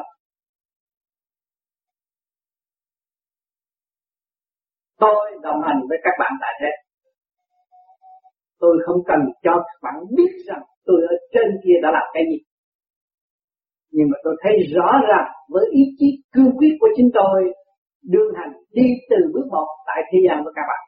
Tôi 4.98 5.30
đồng 5.42 5.60
hành 5.66 5.80
với 5.88 5.98
các 6.04 6.14
bạn 6.20 6.32
tại 6.40 6.54
thế 6.60 6.72
tôi 8.60 8.76
không 8.86 9.00
cần 9.06 9.20
cho 9.44 9.52
các 9.66 9.78
bạn 9.82 9.94
biết 10.16 10.32
rằng 10.46 10.62
tôi 10.86 10.96
ở 11.08 11.16
trên 11.32 11.48
kia 11.64 11.78
đã 11.82 11.90
làm 11.92 12.06
cái 12.14 12.22
gì. 12.30 12.38
Nhưng 13.90 14.06
mà 14.10 14.18
tôi 14.24 14.36
thấy 14.42 14.52
rõ 14.74 14.90
ràng 15.08 15.28
với 15.48 15.64
ý 15.70 15.82
chí 15.98 16.06
cương 16.32 16.56
quyết 16.58 16.72
của 16.80 16.88
chính 16.96 17.10
tôi 17.14 17.52
đương 18.02 18.34
hành 18.36 18.52
đi 18.70 18.86
từ 19.10 19.16
bước 19.32 19.46
một 19.50 19.66
tại 19.86 20.02
thế 20.12 20.18
gian 20.28 20.44
với 20.44 20.52
các 20.56 20.62
bạn. 20.70 20.82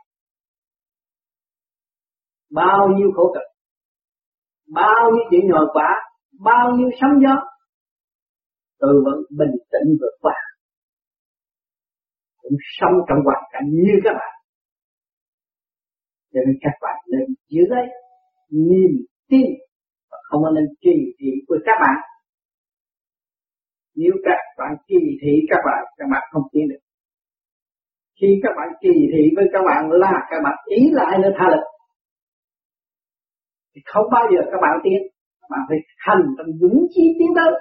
Bao 2.51 2.89
nhiêu 2.97 3.11
khổ 3.17 3.33
cực, 3.35 3.47
bao 4.75 5.11
nhiêu 5.13 5.25
chuyện 5.31 5.41
nhồi 5.51 5.67
quả, 5.73 5.91
bao 6.45 6.71
nhiêu 6.77 6.89
sóng 7.01 7.23
gió, 7.23 7.37
tôi 8.79 8.95
vẫn 9.05 9.19
bình 9.39 9.55
tĩnh 9.73 9.97
vượt 10.01 10.17
qua 10.21 10.35
cũng 12.49 12.59
sống 12.79 12.97
trong 13.09 13.19
hoàn 13.25 13.43
cảnh 13.53 13.67
như 13.85 13.95
các 14.05 14.15
bạn. 14.21 14.35
Cho 16.33 16.41
nên 16.47 16.57
các 16.65 16.77
bạn 16.85 16.97
nên 17.13 17.27
giữ 17.49 17.63
lấy 17.69 17.87
niềm 18.51 18.93
tin 19.31 19.47
và 20.11 20.19
không 20.29 20.43
nên 20.55 20.67
kỳ 20.81 20.97
thị 21.19 21.31
của 21.47 21.59
các 21.67 21.79
bạn. 21.81 21.99
Nếu 23.95 24.13
các 24.25 24.41
bạn 24.59 24.73
kỳ 24.89 25.01
thị 25.23 25.33
các 25.51 25.61
bạn 25.67 25.81
các 25.99 26.07
bạn 26.13 26.23
không 26.33 26.43
tiến 26.53 26.65
được. 26.71 26.83
Khi 28.21 28.41
các 28.43 28.53
bạn 28.57 28.69
kỳ 28.83 28.95
thị 29.13 29.23
với 29.37 29.47
các 29.53 29.63
bạn 29.69 29.91
là 29.91 30.13
các 30.31 30.41
bạn 30.45 30.57
ý 30.65 30.83
lại 30.93 31.19
nữa 31.23 31.33
tha 31.39 31.47
lực, 31.55 31.65
thì 33.75 33.81
không 33.93 34.07
bao 34.13 34.25
giờ 34.33 34.41
các 34.53 34.61
bạn 34.63 34.75
tiến. 34.85 35.01
Các 35.41 35.49
bạn 35.51 35.61
phải 35.69 35.79
hành 36.07 36.25
trong 36.39 36.51
dũng 36.61 36.79
chi 36.95 37.03
tiến 37.19 37.31
tới. 37.39 37.53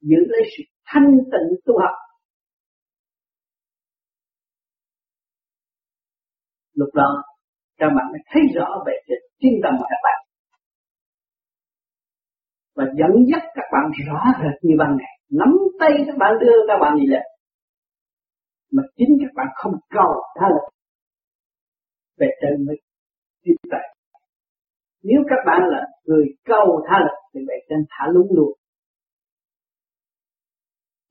Giữ 0.00 0.20
lấy 0.32 0.42
sự 0.56 0.62
thanh 0.86 1.10
tịnh 1.32 1.48
tu 1.66 1.74
học. 1.78 1.96
Lúc 6.80 6.88
đó, 6.94 7.10
các 7.80 7.90
bạn 7.96 8.06
mới 8.12 8.22
thấy 8.30 8.42
rõ 8.56 8.68
về 8.86 8.92
cái 9.06 9.16
chân 9.40 9.52
tâm 9.62 9.72
của 9.78 9.86
các 9.92 10.00
bạn. 10.06 10.18
Và 12.76 12.84
dẫn 12.98 13.12
dắt 13.30 13.42
các 13.54 13.68
bạn 13.72 13.84
rõ 14.08 14.20
rệt 14.42 14.56
như 14.62 14.74
ban 14.78 14.96
ngày. 14.98 15.14
Nắm 15.30 15.52
tay 15.80 15.92
các 16.06 16.16
bạn 16.18 16.32
đưa 16.40 16.56
các 16.68 16.78
bạn 16.80 16.92
đi 17.00 17.06
lên. 17.06 17.22
Mà 18.72 18.82
chính 18.96 19.12
các 19.20 19.32
bạn 19.34 19.46
không 19.54 19.72
cầu 19.90 20.12
tha 20.40 20.46
lực. 20.48 20.66
Về 22.18 22.28
trên 22.40 22.66
mới 22.66 22.76
tiếp 23.42 23.54
tại 23.70 23.96
nếu 25.08 25.20
các 25.30 25.40
bạn 25.46 25.60
là 25.72 25.82
người 26.04 26.26
cầu 26.44 26.66
tha 26.88 26.98
lực, 27.06 27.18
thì 27.34 27.40
về 27.48 27.58
trên 27.68 27.78
thả 27.90 28.04
lúng 28.14 28.28
luôn. 28.36 28.52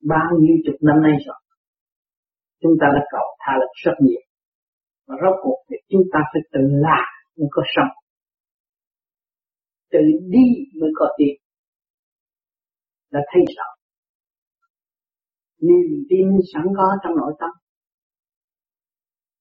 Bao 0.04 0.30
nhiêu 0.40 0.58
chục 0.66 0.76
năm 0.82 1.02
nay 1.02 1.16
rồi, 1.26 1.40
chúng 2.62 2.76
ta 2.82 2.88
đã 2.96 3.02
cầu 3.12 3.28
tha 3.40 3.54
lực 3.60 3.72
rất 3.86 3.96
nhiều 4.00 4.22
và 5.08 5.16
rốt 5.22 5.36
cuộc 5.44 5.58
thì 5.70 5.76
chúng 5.90 6.02
ta 6.14 6.20
phải 6.34 6.42
tự 6.54 6.60
làm 6.62 7.06
mới 7.38 7.48
có 7.52 7.64
sống. 7.76 7.94
Tự 9.92 10.00
đi 10.30 10.46
mới 10.82 10.90
có 10.96 11.06
tiền. 11.18 11.36
Đã 13.12 13.20
thấy 13.32 13.42
rõ 13.58 13.76
niềm 15.62 16.06
tin 16.10 16.28
sẵn 16.54 16.64
có 16.78 16.88
trong 17.04 17.14
nội 17.18 17.34
tâm. 17.40 17.50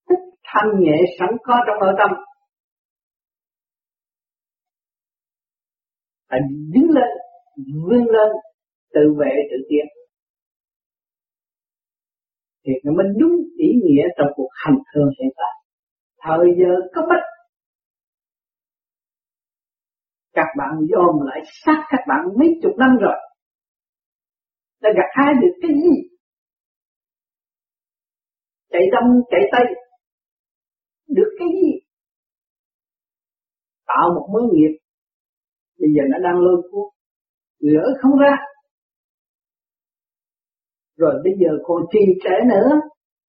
Thích 0.09 0.25
thanh 0.45 0.71
nhẹ 0.81 0.97
sẵn 1.19 1.29
có 1.43 1.55
trong 1.67 1.77
nội 1.81 1.95
tâm. 1.99 2.11
Phải 6.29 6.41
đứng 6.73 6.91
lên, 6.91 7.11
vươn 7.87 8.05
lên, 8.05 8.31
tự 8.95 9.01
vệ, 9.19 9.33
tự 9.51 9.57
tiến 9.69 9.87
thì 12.67 12.73
nó 12.85 12.93
mới 12.97 13.07
đúng 13.21 13.37
ý 13.59 13.69
nghĩa 13.85 14.05
trong 14.17 14.29
cuộc 14.37 14.49
hành 14.53 14.79
hương 14.95 15.11
hiện 15.19 15.33
tại 15.37 15.54
thời 16.25 16.47
giờ 16.59 16.73
có 16.95 17.03
bích 17.11 17.25
các 20.35 20.47
bạn 20.59 20.73
dồn 20.91 21.27
lại 21.27 21.41
sát 21.65 21.85
các 21.89 22.01
bạn 22.09 22.21
mấy 22.39 22.49
chục 22.63 22.73
năm 22.79 22.91
rồi. 23.01 23.19
Đã 24.83 24.91
gặt 24.97 25.11
hai 25.13 25.35
được 25.43 25.55
cái 25.63 25.71
gì? 25.71 26.09
Chạy 28.71 28.83
đông, 28.93 29.21
chạy 29.31 29.41
tây. 29.53 29.67
Được 31.09 31.37
cái 31.39 31.49
gì? 31.49 31.73
Tạo 33.87 34.09
một 34.15 34.29
mối 34.33 34.43
nghiệp. 34.53 34.79
Bây 35.79 35.89
giờ 35.95 36.03
nó 36.11 36.19
đang 36.29 36.41
lôi 36.41 36.69
cuốn. 36.71 36.89
Gỡ 37.61 37.85
không 38.03 38.19
ra. 38.19 38.37
Rồi 40.97 41.15
bây 41.25 41.33
giờ 41.41 41.51
còn 41.63 41.83
trì 41.93 41.99
trễ 42.25 42.45
nữa. 42.49 42.81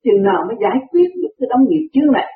Chừng 0.03 0.23
nào 0.23 0.43
mới 0.47 0.55
giải 0.61 0.77
quyết 0.89 1.09
được 1.21 1.33
cái 1.37 1.47
đóng 1.49 1.63
nghiệp 1.69 1.87
trước 1.93 2.07
này? 2.13 2.34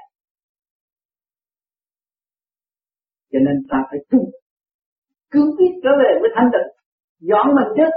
Cho 3.39 3.43
nên 3.47 3.58
ta 3.71 3.78
phải 3.89 3.99
tu 4.12 4.32
cứ 5.32 5.56
biết 5.58 5.73
trở 5.84 5.89
về 6.02 6.12
với 6.21 6.30
thanh 6.36 6.49
tịnh, 6.54 6.69
dọn 7.19 7.47
mình 7.56 7.69
trước 7.78 7.93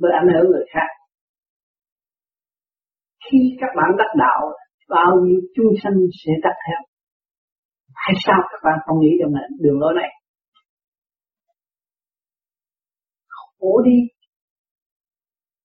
mới 0.00 0.12
ảnh 0.20 0.28
hưởng 0.34 0.50
người 0.50 0.64
khác. 0.74 0.88
Khi 3.24 3.38
các 3.60 3.70
bạn 3.76 3.90
đắc 3.98 4.12
đạo, 4.18 4.40
bao 4.88 5.12
nhiêu 5.24 5.40
chúng 5.54 5.72
sanh 5.82 5.92
sẽ 6.24 6.32
đắc 6.42 6.56
theo. 6.66 6.80
Hay 7.94 8.14
sao 8.26 8.38
các 8.50 8.60
bạn 8.64 8.78
không 8.86 9.00
nghĩ 9.00 9.10
rằng 9.20 9.32
này 9.32 9.48
đường 9.60 9.80
lối 9.80 9.94
này? 9.94 10.10
Khổ 13.28 13.82
đi. 13.84 13.98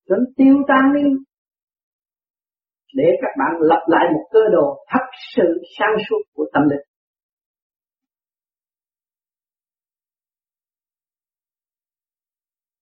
Vẫn 0.09 0.19
tiêu 0.37 0.55
tan 0.67 0.93
đi 0.95 1.09
để 2.93 3.07
các 3.21 3.31
bạn 3.39 3.51
lập 3.59 3.83
lại 3.87 4.05
một 4.13 4.25
cơ 4.31 4.39
đồ 4.51 4.85
thật 4.91 5.05
sự 5.35 5.47
sáng 5.77 5.95
suốt 6.09 6.21
của 6.33 6.45
tâm 6.53 6.63
linh. 6.69 6.85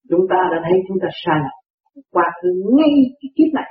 Chúng 0.10 0.26
ta 0.30 0.40
đã 0.52 0.58
thấy 0.66 0.78
chúng 0.88 0.98
ta 1.02 1.08
sai 1.24 1.38
lầm 1.46 1.58
qua 2.12 2.26
thứ 2.42 2.50
ngay 2.78 2.94
cái 3.20 3.30
kiếp 3.36 3.50
này. 3.54 3.70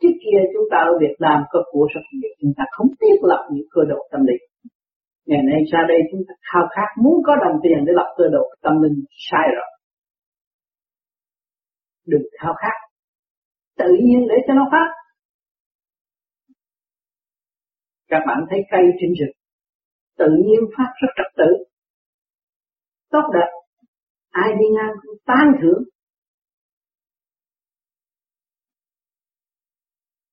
Trước 0.00 0.14
kia 0.22 0.38
chúng 0.52 0.66
ta 0.72 0.78
ở 0.90 0.92
Việt 1.00 1.16
Nam 1.24 1.38
có 1.50 1.60
của 1.70 1.86
rất 1.94 2.04
nhiều, 2.12 2.32
chúng 2.40 2.52
ta 2.56 2.64
không 2.70 2.88
thiết 3.00 3.16
lập 3.30 3.42
những 3.52 3.68
cơ 3.74 3.80
độ 3.88 3.98
tâm 4.12 4.20
linh. 4.28 4.42
Ngày 5.26 5.42
nay 5.48 5.60
ra 5.72 5.80
đây 5.88 5.98
chúng 6.10 6.22
ta 6.28 6.34
khao 6.48 6.64
khát 6.74 6.88
muốn 7.02 7.16
có 7.26 7.32
đồng 7.44 7.56
tiền 7.62 7.78
để 7.86 7.92
lập 7.96 8.14
cơ 8.18 8.24
độ 8.32 8.44
tâm 8.62 8.82
linh 8.82 9.04
sai 9.30 9.46
rồi. 9.56 9.70
Đừng 12.06 12.22
khao 12.40 12.54
khát 12.62 12.76
tự 13.76 13.90
nhiên 14.04 14.20
để 14.28 14.34
cho 14.46 14.54
nó 14.54 14.68
phát. 14.72 14.88
Các 18.08 18.20
bạn 18.26 18.38
thấy 18.50 18.60
cây 18.70 18.82
trên 19.00 19.10
rừng 19.18 19.44
tự 20.18 20.26
nhiên 20.46 20.60
phát 20.76 20.90
rất 21.00 21.08
trật 21.16 21.30
tự. 21.36 21.50
Tốt 23.10 23.30
đẹp. 23.34 23.50
Ai 24.30 24.50
đi 24.58 24.66
ngang 24.74 24.94
cũng 25.02 25.16
tán 25.26 25.46
thưởng. 25.62 25.82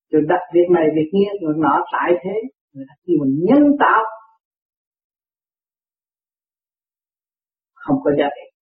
Rồi 0.09 0.21
đặt 0.27 0.41
việc 0.53 0.67
này 0.75 0.85
việc 0.95 1.09
kia, 1.11 1.29
người 1.41 1.55
nọ 1.57 1.83
tại 1.91 2.11
thế, 2.23 2.35
người 2.73 2.85
ta 2.89 2.93
kêu 3.03 3.17
mình 3.21 3.45
nhân 3.49 3.63
tạo. 3.79 4.03
Không 7.73 7.97
có 8.03 8.11
giá 8.19 8.25
trị. 8.35 8.57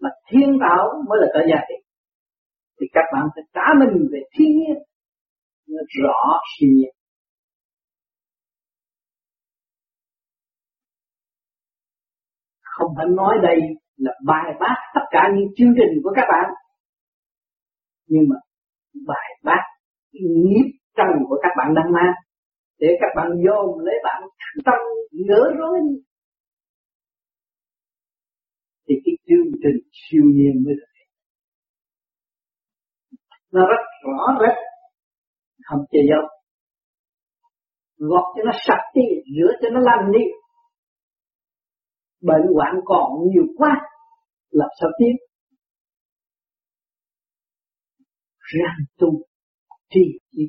Mà 0.00 0.10
thiên 0.30 0.58
tạo 0.60 0.88
mới 1.08 1.18
là 1.20 1.28
có 1.34 1.40
giá 1.50 1.64
trị 1.68 1.87
thì 2.80 2.86
các 2.92 3.04
bạn 3.12 3.24
phải 3.34 3.44
trả 3.54 3.66
mình 3.80 4.08
về 4.12 4.20
thiên 4.34 4.48
nhiên, 4.58 4.78
nó 5.68 5.82
rõ 6.02 6.40
siêu 6.52 6.70
nhiên. 6.76 6.94
Không 12.62 12.92
phải 12.96 13.06
nói 13.16 13.34
đây 13.42 13.58
là 13.96 14.12
bài 14.26 14.52
bác 14.60 14.76
tất 14.94 15.00
cả 15.10 15.22
những 15.36 15.48
chương 15.56 15.74
trình 15.76 16.00
của 16.04 16.12
các 16.16 16.24
bạn, 16.32 16.50
nhưng 18.06 18.22
mà 18.28 18.36
bài 19.06 19.28
bác 19.44 19.62
nghiệp 20.12 20.68
trần 20.96 21.06
của 21.28 21.38
các 21.42 21.50
bạn 21.58 21.74
đang 21.74 21.92
mang, 21.92 22.14
để 22.78 22.88
các 23.00 23.08
bạn 23.16 23.28
dồn 23.44 23.78
lấy 23.84 23.94
bạn 24.04 24.22
tâm 24.64 24.80
ngỡ 25.10 25.42
rối 25.58 25.78
đi. 25.88 25.96
Thì 28.88 28.94
cái 29.04 29.14
chương 29.28 29.52
trình 29.62 29.78
siêu 29.92 30.22
nhiên 30.24 30.64
mới 30.64 30.74
được 30.74 30.87
nó 33.52 33.60
rất 33.60 33.82
rõ 34.04 34.26
rệt. 34.40 34.56
Không 35.64 35.84
che 35.90 35.98
dâu 36.10 36.38
gọt 37.98 38.24
cho 38.36 38.42
nó 38.44 38.52
sạch 38.66 38.84
đi, 38.94 39.02
rửa 39.36 39.52
cho 39.62 39.68
nó 39.72 39.80
lành 39.80 40.12
đi. 40.12 40.24
Bệnh 42.20 42.54
hoạn 42.54 42.74
còn 42.84 43.10
nhiều 43.30 43.44
quá, 43.56 43.80
làm 44.50 44.68
sao 44.80 44.90
tiến? 44.98 45.16
Răng 48.38 48.84
tu, 48.98 49.08
tri 49.90 50.00
chi 50.30 50.42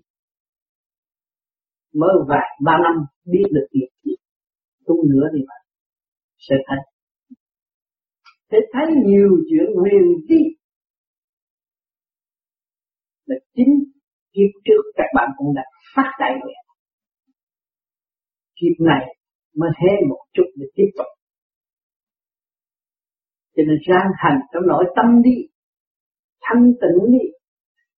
mới 1.93 2.09
vài 2.27 2.47
ba 2.65 2.71
năm 2.83 3.05
biết 3.25 3.43
được 3.51 3.67
việc 3.73 3.89
gì 4.03 4.11
tu 4.85 4.95
nữa 5.03 5.27
thì 5.33 5.39
bạn 5.47 5.61
sẽ 6.37 6.55
thấy. 6.67 6.79
Sẽ 8.51 8.57
thấy 8.73 8.85
nhiều 9.05 9.29
chuyện 9.49 9.65
huyền 9.75 10.03
bí 10.29 10.58
là 13.29 13.35
chính 13.55 13.73
kiếp 14.33 14.51
trước 14.65 14.83
các 14.97 15.09
bạn 15.15 15.29
cũng 15.37 15.55
đã 15.55 15.63
phát 15.95 16.11
đại 16.19 16.31
nguyện. 16.41 16.63
Kiếp 18.57 18.75
này 18.79 19.03
mới 19.55 19.69
hé 19.81 19.93
một 20.09 20.21
chút 20.33 20.47
để 20.55 20.65
tiếp 20.75 20.89
tục. 20.97 21.11
Cho 23.55 23.63
nên 23.67 23.77
ráng 23.87 24.11
hành 24.15 24.39
trong 24.53 24.63
nội 24.67 24.85
tâm 24.95 25.21
đi, 25.21 25.37
thanh 26.41 26.63
tịnh 26.81 27.11
đi 27.11 27.25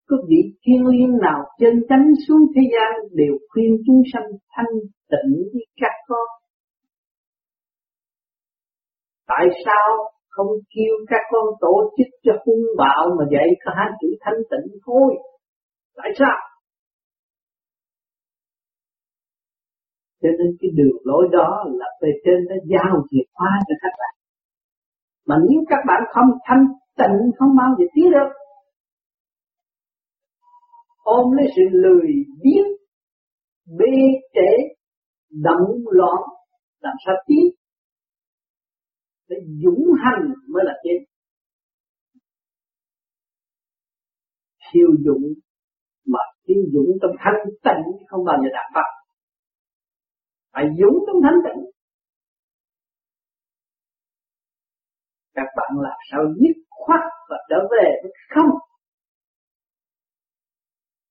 có 0.08 0.18
vị 0.30 0.42
thiên 0.64 0.82
liêng 0.88 1.18
nào 1.18 1.40
chân 1.60 1.74
chánh 1.90 2.08
xuống 2.28 2.44
thế 2.56 2.62
gian 2.74 2.92
đều 3.12 3.34
khuyên 3.50 3.72
chúng 3.86 4.02
sanh 4.14 4.30
thanh 4.56 4.74
tịnh 5.12 5.32
đi 5.54 5.60
các 5.82 5.96
con. 6.08 6.28
Tại 9.28 9.46
sao 9.66 10.12
không 10.34 10.52
kêu 10.74 10.94
các 11.12 11.24
con 11.32 11.46
tổ 11.62 11.76
chức 11.98 12.10
cho 12.26 12.34
hung 12.46 12.66
bạo 12.78 13.04
mà 13.18 13.24
dạy 13.34 13.48
có 13.64 13.72
hai 13.78 13.90
chữ 14.02 14.08
thanh 14.22 14.40
tịnh 14.52 14.68
thôi. 14.86 15.10
Tại 15.98 16.12
sao? 16.20 16.38
Cho 20.22 20.30
nên 20.38 20.50
cái 20.60 20.72
đường 20.78 20.98
lối 21.04 21.24
đó 21.32 21.50
là 21.80 21.86
về 22.02 22.12
trên 22.26 22.40
đã 22.50 22.56
giao 22.72 22.94
chìa 23.10 23.26
khóa 23.34 23.52
cho 23.68 23.76
các 23.82 23.94
bạn. 24.00 24.14
Mà 25.28 25.36
nếu 25.50 25.60
các 25.70 25.82
bạn 25.88 26.02
không 26.14 26.30
thanh 26.48 26.66
tịnh, 26.98 27.18
không 27.38 27.52
bao 27.58 27.70
giờ 27.78 27.86
tiến 27.96 28.12
được, 28.12 28.30
ôm 31.04 31.32
lấy 31.32 31.46
sự 31.56 31.62
lười 31.72 32.08
biếng, 32.44 32.70
bê 33.80 33.96
trễ 34.34 34.52
động 35.32 35.68
loạn, 35.92 36.22
làm 36.82 36.94
sao 37.06 37.16
tiến 37.28 37.46
phải 39.32 39.42
dũng 39.64 39.84
hành 40.04 40.24
mới 40.54 40.64
là 40.66 40.74
chết. 40.84 41.00
Thiêu 44.72 44.88
dũng 45.06 45.26
mà 46.06 46.20
thiêu 46.48 46.62
dũng 46.74 46.98
trong 47.02 47.12
thanh 47.20 47.42
tịnh 47.66 47.84
không 48.10 48.26
bao 48.26 48.38
giờ 48.44 48.50
đạt 48.54 48.68
pháp 48.76 48.90
phải 50.54 50.66
dũng 50.80 50.98
trong 51.08 51.20
thanh 51.24 51.40
tịnh. 51.46 51.62
Các 55.34 55.48
bạn 55.58 55.72
làm 55.86 56.00
sao 56.12 56.22
dứt 56.40 56.56
khoát 56.70 57.02
và 57.30 57.38
trở 57.50 57.60
về 57.72 57.86
với 58.04 58.12
không? 58.36 58.52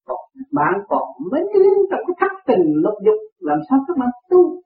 Còn 0.04 0.20
bạn 0.52 0.74
còn 0.88 1.02
mấy 1.30 1.42
trong 1.90 2.00
cái 2.06 2.16
thất 2.20 2.33
tình 2.46 2.64
lục 2.85 2.94
dục, 3.06 3.20
làm 3.38 3.59
sao 3.70 3.78
các 3.88 3.96
bạn 4.00 4.11
tu? 4.30 4.62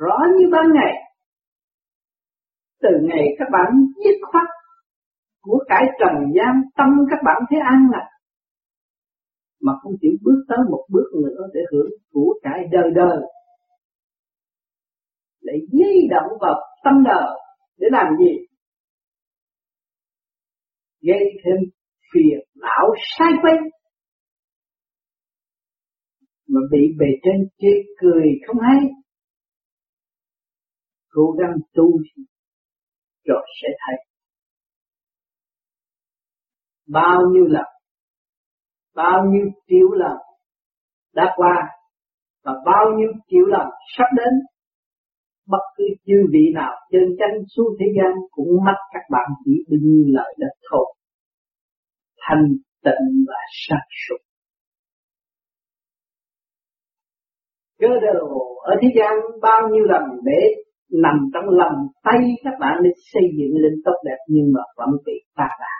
Rõ 0.00 0.16
như 0.38 0.44
ban 0.52 0.66
ngày. 0.74 0.94
Từ 2.82 2.88
ngày 3.08 3.24
các 3.38 3.48
bạn 3.52 3.70
dứt 4.04 4.18
khoát 4.32 4.48
của 5.42 5.64
cải 5.68 5.84
trần 6.00 6.14
gian 6.36 6.54
tâm 6.76 6.88
các 7.10 7.18
bạn 7.24 7.42
thấy 7.50 7.60
an 7.60 7.80
lạc 7.92 8.06
mà 9.60 9.72
không 9.82 9.92
chịu 10.00 10.12
bước 10.22 10.44
tới 10.48 10.58
một 10.70 10.86
bước 10.92 11.08
nữa 11.22 11.46
để 11.54 11.60
hưởng 11.72 11.90
của 12.12 12.34
cải 12.42 12.60
đời 12.72 12.90
đời. 12.94 13.18
Để 15.42 15.52
di 15.72 16.08
động 16.10 16.30
vào 16.40 16.54
tâm 16.84 16.94
đời 17.04 17.38
để 17.78 17.86
làm 17.92 18.06
gì? 18.18 18.32
Gây 21.02 21.24
thêm 21.44 21.56
phiền 22.12 22.38
não 22.54 22.94
sai 23.18 23.32
quay 23.42 23.54
mà 26.48 26.60
bị 26.70 26.78
bề 26.98 27.06
trên 27.22 27.48
chê 27.58 27.68
cười 28.00 28.24
không 28.46 28.56
hay 28.60 28.78
cố 31.10 31.34
gắng 31.38 31.56
tu 31.74 31.98
rồi 33.24 33.46
sẽ 33.62 33.68
thấy 33.86 33.96
bao 36.92 37.18
nhiêu 37.32 37.44
lần, 37.44 37.66
bao 38.94 39.24
nhiêu 39.30 39.46
triệu 39.66 39.88
lần 39.90 40.16
đã 41.14 41.24
qua 41.36 41.54
và 42.44 42.52
bao 42.66 42.84
nhiêu 42.96 43.12
triệu 43.28 43.46
lần 43.46 43.66
sắp 43.96 44.06
đến, 44.16 44.34
bất 45.46 45.64
cứ 45.76 45.84
chư 46.06 46.14
vị 46.32 46.44
nào 46.54 46.72
trên 46.92 47.16
chánh 47.18 47.44
xuống 47.56 47.66
thế 47.80 47.86
gian 47.96 48.12
cũng 48.30 48.64
mất 48.66 48.78
các 48.92 49.02
bạn 49.10 49.30
chỉ 49.44 49.52
bao 49.68 49.78
nhiêu 49.82 50.04
lời 50.06 50.34
đất 50.38 50.54
thôi. 50.70 50.94
Thanh 52.18 52.44
tịnh 52.84 53.24
và 53.28 53.40
sáng 53.68 53.88
suốt. 54.02 54.18
Cơ 57.78 57.88
đồ 58.14 58.56
ở 58.62 58.74
thế 58.82 58.88
gian 58.96 59.12
bao 59.42 59.68
nhiêu 59.72 59.84
lần 59.84 60.02
để 60.24 60.69
nằm 60.90 61.16
trong 61.34 61.44
lòng 61.48 61.76
tay 62.02 62.20
các 62.44 62.54
bạn 62.60 62.76
để 62.84 62.90
xây 63.12 63.22
dựng 63.38 63.54
lên 63.62 63.72
tốt 63.84 63.96
đẹp 64.04 64.18
nhưng 64.28 64.52
mà 64.54 64.60
vẫn 64.76 64.88
bị 65.06 65.12
phá 65.36 65.48
đà 65.60 65.76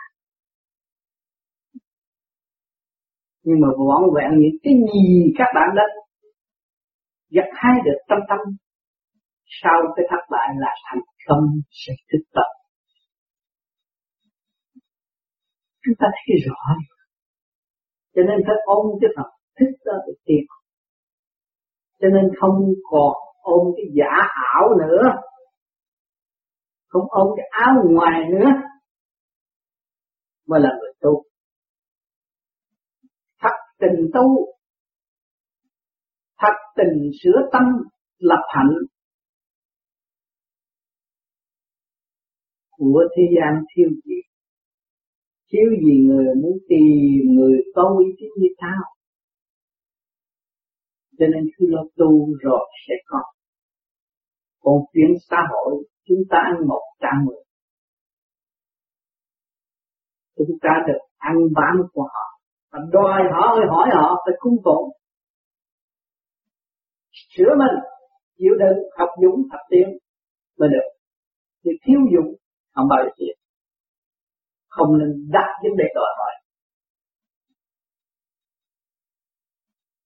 nhưng 3.43 3.59
mà 3.61 3.67
vẫn 3.77 4.01
vẹn 4.15 4.31
những 4.39 4.57
cái 4.63 4.73
gì 4.93 5.33
các 5.37 5.47
bạn 5.55 5.69
đã 5.75 5.83
gặt 7.29 7.49
hai 7.53 7.75
được 7.85 7.99
tâm 8.09 8.19
tâm, 8.29 8.39
sau 9.61 9.77
cái 9.95 10.05
thất 10.09 10.23
bại 10.31 10.49
là 10.57 10.71
thành 10.85 11.01
công 11.27 11.45
sẽ 11.69 11.93
thức 12.11 12.23
tập 12.33 12.49
chúng 15.83 15.95
ta 15.99 16.07
thấy 16.13 16.35
rõ. 16.45 16.63
Cho 18.15 18.21
nên 18.27 18.37
phải 18.47 18.55
ôm 18.65 18.85
cái 19.01 19.09
phần 19.15 19.25
thức 19.59 19.71
đó 19.85 19.93
để 20.07 20.13
tiến 20.25 20.45
cho 22.01 22.07
nên 22.07 22.25
không 22.39 22.57
còn 22.91 23.15
ôm 23.41 23.73
cái 23.77 23.85
giả 23.93 24.27
ảo 24.53 24.69
nữa. 24.79 25.03
Không 26.87 27.03
ôm 27.09 27.27
cái 27.37 27.45
áo 27.51 27.73
ngoài 27.89 28.21
nữa. 28.31 28.49
Mới 30.47 30.59
là 30.61 30.69
người 30.79 30.93
tu. 31.01 31.23
Thật 33.39 33.55
tình 33.79 34.09
tu. 34.13 34.55
Thật 36.37 36.53
tình 36.75 37.11
sửa 37.23 37.49
tâm, 37.51 37.63
lập 38.17 38.43
hạnh. 38.47 38.75
Của 42.71 43.03
thế 43.17 43.23
gian 43.35 43.63
thiêu 43.75 43.89
gì? 43.89 44.15
Thiếu 45.51 45.69
gì 45.85 45.97
người 46.07 46.25
muốn 46.41 46.57
tìm 46.69 47.35
người 47.35 47.57
có 47.75 47.95
uy 47.97 48.05
tín 48.17 48.29
như 48.37 48.47
sao 48.61 49.00
cho 51.21 51.27
nên 51.33 51.43
cứ 51.57 51.65
lo 51.69 51.81
tu 51.97 52.11
rồi 52.41 52.69
sẽ 52.87 52.93
có. 53.05 53.19
Còn 54.59 54.75
chuyện 54.93 55.11
xã 55.29 55.37
hội, 55.51 55.73
chúng 56.07 56.23
ta 56.29 56.37
ăn 56.37 56.67
một 56.67 56.81
trăm 57.01 57.25
mười. 57.25 57.43
Chúng 60.37 60.57
ta 60.61 60.69
được 60.87 60.99
ăn 61.17 61.35
bán 61.55 61.75
của 61.93 62.03
họ. 62.03 62.25
Và 62.71 62.79
đòi 62.91 63.21
họ 63.33 63.55
ơi, 63.55 63.65
hỏi 63.69 63.89
họ 63.93 64.23
phải 64.25 64.33
cung 64.39 64.57
phụng. 64.65 64.89
Sửa 67.11 67.55
mình, 67.57 67.75
chịu 68.37 68.53
đựng, 68.59 68.77
học 68.99 69.09
dũng, 69.21 69.41
học 69.51 69.61
tiến 69.69 69.87
mới 70.59 70.69
được. 70.69 70.87
Thì 71.65 71.71
thiếu 71.85 71.99
dũng, 72.13 72.35
không 72.73 72.87
bao 72.89 72.99
giờ 73.03 73.09
tiến 73.17 73.41
không 74.75 74.97
nên 74.99 75.09
đặt 75.35 75.49
vấn 75.63 75.73
đề 75.77 75.85
đòi 75.95 76.11
hỏi. 76.19 76.33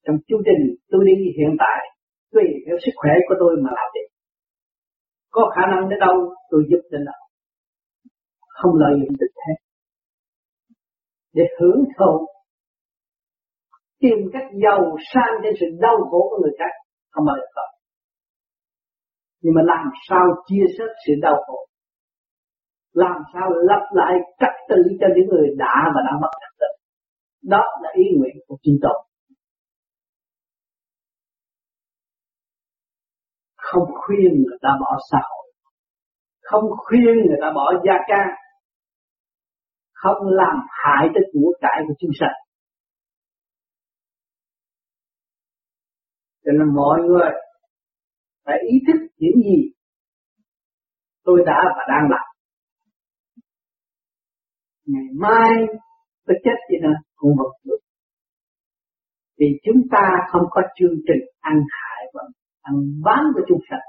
Trong 0.05 0.17
chương 0.27 0.43
trình 0.47 0.61
tôi 0.91 1.01
đi 1.09 1.15
hiện 1.37 1.51
tại 1.63 1.79
tùy 2.33 2.45
theo 2.65 2.77
sức 2.83 2.91
khỏe 2.95 3.13
của 3.27 3.35
tôi 3.39 3.53
mà 3.63 3.69
làm 3.77 3.87
việc 3.95 4.07
có 5.35 5.51
khả 5.55 5.65
năng 5.71 5.89
đến 5.89 5.99
đâu 5.99 6.17
tôi 6.49 6.61
giúp 6.69 6.81
đến 6.91 7.01
đó, 7.05 7.17
không 8.47 8.71
lợi 8.75 8.93
dụng 9.01 9.15
được 9.19 9.31
thế. 9.39 9.53
Để 11.33 11.43
hưởng 11.59 11.83
thụ 11.97 12.27
tìm 13.99 14.17
cách 14.33 14.47
giàu 14.63 14.81
sang 15.13 15.33
trên 15.43 15.53
sự 15.59 15.65
đau 15.81 15.97
khổ 16.09 16.21
của 16.29 16.39
người 16.41 16.55
khác 16.59 16.73
không 17.11 17.25
bao 17.25 17.35
giờ 17.39 17.47
có. 17.55 17.65
Nhưng 19.41 19.53
mà 19.55 19.61
làm 19.65 19.85
sao 20.09 20.23
chia 20.47 20.65
sẻ 20.77 20.83
sự 21.07 21.13
đau 21.21 21.35
khổ? 21.47 21.67
Làm 22.93 23.17
sao 23.33 23.49
lặp 23.49 23.83
lại 23.91 24.13
trật 24.39 24.55
tự 24.69 24.81
cho 24.99 25.07
những 25.15 25.27
người 25.29 25.47
đã 25.57 25.75
và 25.95 26.01
đang 26.07 26.21
mất 26.21 26.29
trật 26.41 26.53
tự? 26.59 26.71
Đó 27.49 27.63
là 27.81 27.89
ý 27.95 28.03
nguyện 28.17 28.35
của 28.47 28.57
chính 28.61 28.77
tôi 28.81 29.04
không 33.67 33.87
khuyên 34.01 34.31
người 34.45 34.57
ta 34.61 34.69
bỏ 34.81 34.91
xã 35.11 35.19
hội. 35.29 35.47
Không 36.41 36.65
khuyên 36.77 37.15
người 37.27 37.39
ta 37.41 37.47
bỏ 37.55 37.73
gia 37.85 37.97
ca, 38.07 38.23
không 39.93 40.17
làm 40.39 40.55
hại 40.69 41.07
tới 41.13 41.23
của 41.33 41.53
cải 41.61 41.79
của 41.87 41.93
chúng 41.99 42.11
sanh 42.19 42.45
cho 46.45 46.51
nên 46.51 46.75
mọi 46.75 47.01
người 47.01 47.31
phải 48.45 48.57
ý 48.71 48.77
thức 48.87 48.99
những 49.17 49.37
gì 49.45 49.71
tôi 51.23 51.43
đã 51.45 51.57
và 51.75 51.83
đang 51.87 52.09
làm. 52.09 52.27
Ngày 54.85 55.07
mai 55.19 55.51
tôi 56.25 56.37
chết 56.43 56.57
thì 56.69 56.75
nó 56.81 56.89
cũng 57.15 57.31
vẫn 57.37 57.47
được. 57.63 57.77
Vì 59.37 59.45
chúng 59.65 59.81
ta 59.91 60.03
không 60.31 60.41
có 60.49 60.61
chương 60.79 60.95
trình 61.07 61.23
ăn 61.39 61.53
hại 61.69 62.05
và 62.13 62.23
ăn 62.69 62.75
bán 63.05 63.23
với 63.35 63.43
chúng 63.47 63.61
sanh 63.69 63.85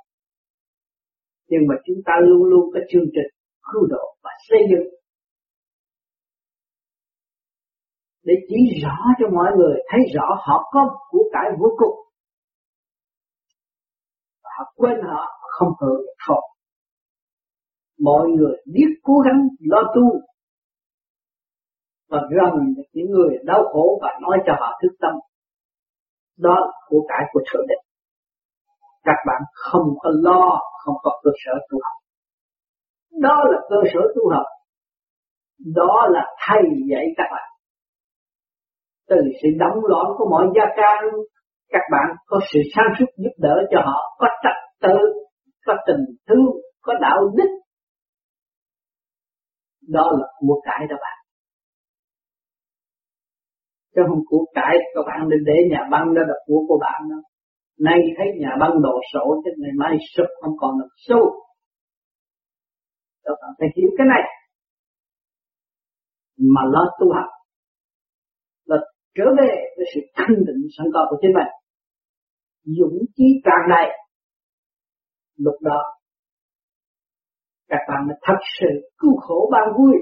nhưng 1.50 1.62
mà 1.68 1.74
chúng 1.86 1.96
ta 2.06 2.12
luôn 2.26 2.42
luôn 2.50 2.64
có 2.74 2.80
chương 2.90 3.08
trình 3.14 3.30
cứu 3.72 3.86
độ 3.90 4.04
và 4.22 4.30
xây 4.48 4.58
dựng. 4.70 4.88
Để 8.24 8.34
chỉ 8.48 8.80
rõ 8.82 8.96
cho 9.18 9.26
mọi 9.34 9.50
người 9.56 9.76
thấy 9.90 10.00
rõ 10.14 10.26
họ 10.46 10.70
có 10.72 10.98
của 11.10 11.24
cải 11.32 11.50
vô 11.58 11.68
cùng 11.78 11.96
họ 14.42 14.72
quên 14.76 14.96
họ 15.02 15.22
không 15.40 15.72
hưởng 15.80 16.02
thọ 16.26 16.40
mọi 18.00 18.28
người 18.28 18.56
biết 18.72 18.90
cố 19.02 19.12
gắng 19.18 19.48
lo 19.60 19.82
tu. 19.94 20.20
Và 22.08 22.18
gần 22.30 22.74
những 22.92 23.10
người 23.10 23.38
đau 23.44 23.62
khổ 23.72 23.98
và 24.02 24.08
nói 24.22 24.38
cho 24.46 24.52
họ 24.60 24.78
thức 24.82 24.96
tâm. 25.00 25.14
Đó 26.38 26.54
là 26.60 26.72
của 26.88 27.06
cải 27.08 27.22
của 27.32 27.40
thượng 27.52 27.66
đế 27.68 27.85
các 29.06 29.18
bạn 29.26 29.40
không 29.52 29.88
có 29.98 30.10
lo, 30.26 30.60
không 30.84 30.94
có 31.02 31.10
cơ 31.22 31.30
sở 31.44 31.52
tu 31.70 31.78
học. 31.84 31.96
Đó 33.22 33.36
là 33.50 33.58
cơ 33.70 33.76
sở 33.92 34.00
tu 34.14 34.30
học. 34.34 34.46
Đó 35.74 36.06
là 36.10 36.24
thầy 36.46 36.62
dạy 36.90 37.04
các 37.16 37.28
bạn. 37.32 37.48
Từ 39.08 39.16
sự 39.42 39.48
đóng 39.58 39.78
loạn 39.88 40.06
của 40.18 40.26
mọi 40.30 40.46
gia 40.56 40.64
can, 40.76 41.00
các 41.68 41.82
bạn 41.92 42.16
có 42.26 42.40
sự 42.52 42.60
sáng 42.74 42.90
suốt 42.98 43.06
giúp 43.16 43.34
đỡ 43.38 43.54
cho 43.70 43.78
họ, 43.86 44.16
có 44.18 44.26
trật 44.42 44.88
tự, 44.88 44.98
có 45.66 45.74
tình 45.86 46.04
thương, 46.28 46.52
có 46.82 46.92
đạo 47.00 47.18
đức. 47.36 47.50
Đó 49.88 50.10
là 50.20 50.26
của 50.38 50.60
cải 50.64 50.86
đó 50.90 50.96
bạn. 51.00 51.18
Chứ 53.94 54.02
không 54.08 54.20
của 54.28 54.44
cải 54.54 54.76
các 54.94 55.02
bạn 55.06 55.28
nên 55.28 55.38
để 55.46 55.54
nhà 55.70 55.88
băng 55.90 56.14
đó 56.14 56.22
là 56.26 56.34
của 56.46 56.60
của 56.68 56.78
bạn 56.80 57.00
đâu 57.10 57.20
nay 57.78 57.98
thấy 58.16 58.26
nhà 58.40 58.50
băng 58.60 58.82
đổ 58.82 58.94
sổ 59.12 59.42
chứ 59.44 59.50
ngày 59.58 59.70
mai 59.78 59.96
sụp, 60.16 60.26
không 60.42 60.54
còn 60.60 60.78
được 60.78 60.88
sâu 60.96 61.46
các 63.26 63.34
bạn 63.42 63.52
phải 63.58 63.68
hiểu 63.76 63.90
cái 63.98 64.06
này. 64.14 64.22
Mà 66.54 66.62
lo 66.72 66.84
tu 67.00 67.06
học 67.16 67.30
là 68.64 68.76
trở 69.14 69.24
về 69.38 69.52
với 69.76 69.86
sự 69.94 70.00
thanh 70.16 70.36
định 70.46 70.62
sẵn 70.78 70.86
có 70.94 71.00
của 71.10 71.16
chính 71.20 71.34
mình. 71.38 71.50
Dũng 72.64 72.98
chí 73.16 73.24
tràn 73.44 73.60
đầy 73.68 73.88
lúc 75.36 75.54
đó, 75.60 75.80
các 77.68 77.82
bạn 77.88 78.06
mới 78.06 78.16
thật 78.22 78.40
sự 78.60 78.70
cứu 78.98 79.16
khổ 79.16 79.50
ban 79.52 79.64
vui. 79.78 79.94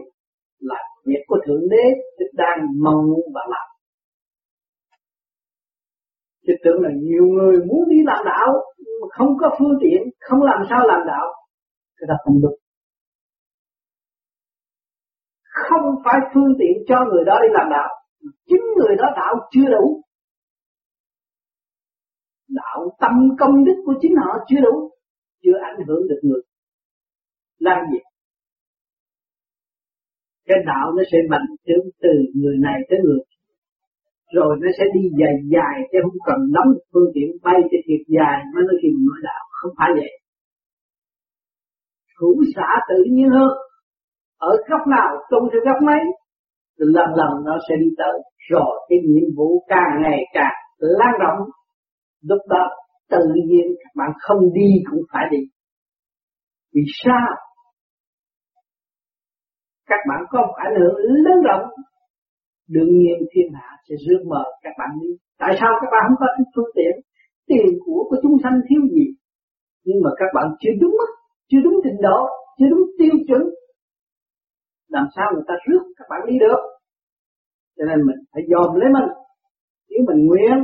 Là 0.59 0.77
việc 1.07 1.23
của 1.27 1.39
thượng 1.47 1.69
đế 1.71 1.85
đang 2.33 2.59
mong 2.85 3.07
muốn 3.07 3.25
và 3.35 3.41
làm. 3.49 3.74
Chứ 6.47 6.53
tưởng 6.65 6.81
là 6.83 6.91
nhiều 7.03 7.27
người 7.35 7.57
muốn 7.69 7.89
đi 7.89 7.97
làm 8.05 8.25
đạo 8.25 8.53
mà 9.01 9.07
không 9.19 9.33
có 9.41 9.57
phương 9.59 9.77
tiện, 9.83 10.01
không 10.21 10.43
làm 10.43 10.61
sao 10.71 10.87
làm 10.87 11.01
đạo, 11.07 11.27
cái 11.97 12.07
đó 12.09 12.15
không 12.25 12.41
được. 12.43 12.57
Không 15.69 15.87
phải 16.05 16.19
phương 16.35 16.53
tiện 16.59 16.85
cho 16.89 16.97
người 17.11 17.25
đó 17.25 17.39
đi 17.43 17.49
làm 17.53 17.67
đạo, 17.71 17.89
chính 18.49 18.65
người 18.77 18.97
đó 18.97 19.07
đạo 19.17 19.35
chưa 19.51 19.69
đủ. 19.71 20.03
Đạo 22.49 22.97
tâm 23.01 23.13
công 23.41 23.65
đức 23.65 23.83
của 23.87 23.95
chính 24.01 24.15
họ 24.17 24.45
chưa 24.49 24.61
đủ, 24.61 24.91
chưa 25.43 25.59
ảnh 25.63 25.87
hưởng 25.87 26.09
được 26.09 26.21
người. 26.23 26.43
Làm 27.59 27.79
gì? 27.93 27.99
Cái 30.47 30.59
đạo 30.67 30.93
nó 30.97 31.03
sẽ 31.13 31.19
mạnh 31.31 31.47
trướng 31.67 31.87
từ 32.03 32.09
người 32.35 32.57
này 32.63 32.81
tới 32.89 32.99
người 33.05 33.19
rồi 34.37 34.51
nó 34.63 34.69
sẽ 34.79 34.85
đi 34.95 35.03
dài 35.21 35.35
dài, 35.55 35.77
chứ 35.91 35.99
không 36.03 36.21
cần 36.29 36.39
nắm 36.57 36.67
phương 36.93 37.11
tiện 37.15 37.29
bay 37.45 37.59
cho 37.71 37.79
thiệt 37.87 38.03
dài. 38.17 38.37
Mới 38.53 38.63
nói 38.69 38.77
khi 38.83 38.89
nói 39.09 39.19
đạo, 39.29 39.45
không 39.59 39.73
phải 39.79 39.91
vậy. 39.99 40.13
Thủ 42.19 42.31
xã 42.55 42.69
tự 42.89 42.99
nhiên 43.11 43.29
hơn. 43.37 43.53
Ở 44.39 44.53
góc 44.71 44.81
nào 44.97 45.11
trong 45.31 45.45
cái 45.53 45.61
góc 45.67 45.79
mấy 45.89 46.03
lần 46.77 47.09
lần 47.21 47.33
nó 47.45 47.55
sẽ 47.69 47.75
đi 47.83 47.91
tới. 47.99 48.17
Rồi 48.51 48.73
cái 48.89 48.99
nhiệm 49.13 49.29
vụ 49.37 49.65
càng 49.69 49.93
ngày 50.03 50.21
càng 50.33 50.57
lan 50.79 51.13
rộng. 51.23 51.41
Lúc 52.23 52.43
đó, 52.49 52.65
tự 53.11 53.25
nhiên 53.49 53.67
các 53.83 53.93
bạn 53.97 54.11
không 54.21 54.41
đi 54.55 54.69
cũng 54.91 55.03
phải 55.13 55.25
đi. 55.31 55.39
Vì 56.75 56.83
sao? 57.05 57.29
Các 59.87 60.01
bạn 60.09 60.21
có 60.31 60.41
một 60.41 60.55
ảnh 60.57 60.75
hưởng 60.81 60.97
lớn 61.25 61.43
rộng 61.45 61.71
đương 62.69 62.99
nhiên 62.99 63.19
thiên 63.33 63.49
hạ 63.55 63.71
sẽ 63.89 63.95
rước 64.07 64.21
mời 64.31 64.49
các 64.63 64.75
bạn 64.79 64.91
đi. 65.01 65.11
Tại 65.39 65.53
sao 65.61 65.71
các 65.81 65.89
bạn 65.93 66.03
không 66.09 66.21
có 66.21 66.27
phương 66.57 66.71
tiện, 66.77 66.95
tiền 67.47 67.67
của 67.85 68.07
của 68.09 68.17
chúng 68.23 68.37
sanh 68.43 68.57
thiếu 68.69 68.83
gì? 68.95 69.07
Nhưng 69.85 69.99
mà 70.05 70.11
các 70.17 70.31
bạn 70.35 70.47
chưa 70.61 70.75
đúng 70.81 70.97
chưa 71.51 71.61
đúng 71.65 71.77
trình 71.85 72.01
độ, 72.03 72.19
chưa 72.59 72.69
đúng 72.71 72.85
tiêu 72.99 73.15
chuẩn. 73.29 73.43
Làm 74.89 75.07
sao 75.17 75.27
người 75.35 75.45
ta 75.49 75.55
rước 75.67 75.83
các 75.97 76.07
bạn 76.11 76.21
đi 76.27 76.39
được? 76.39 76.61
Cho 77.77 77.85
nên 77.89 77.99
mình 78.07 78.21
phải 78.33 78.43
dòm 78.51 78.75
lấy 78.81 78.89
mình. 78.97 79.09
Nếu 79.91 80.01
mình 80.09 80.27
nguyện 80.27 80.57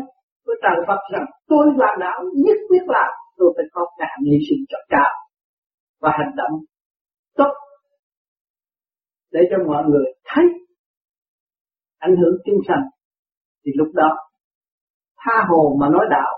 với 0.47 0.57
trời 0.63 0.79
Phật 0.89 1.01
rằng 1.13 1.27
tôi 1.49 1.67
làm 1.77 1.95
đạo 2.01 2.19
nhất 2.45 2.57
quyết 2.69 2.85
là 2.87 3.07
tôi 3.37 3.53
phải 3.57 3.65
có 3.73 3.87
cả 3.99 4.09
hy 4.27 4.39
sinh 4.49 4.65
cho 4.69 4.79
cao 4.89 5.11
và 6.01 6.11
hành 6.19 6.35
động 6.37 6.61
tốt 7.37 7.53
để 9.33 9.41
cho 9.51 9.57
mọi 9.67 9.85
người 9.89 10.05
thấy 10.25 10.45
ảnh 12.01 12.15
hưởng 12.21 12.35
chúng 12.45 12.61
sanh 12.69 12.85
thì 13.65 13.71
lúc 13.75 13.89
đó 13.95 14.11
tha 15.21 15.45
hồ 15.49 15.77
mà 15.81 15.89
nói 15.89 16.07
đạo. 16.11 16.33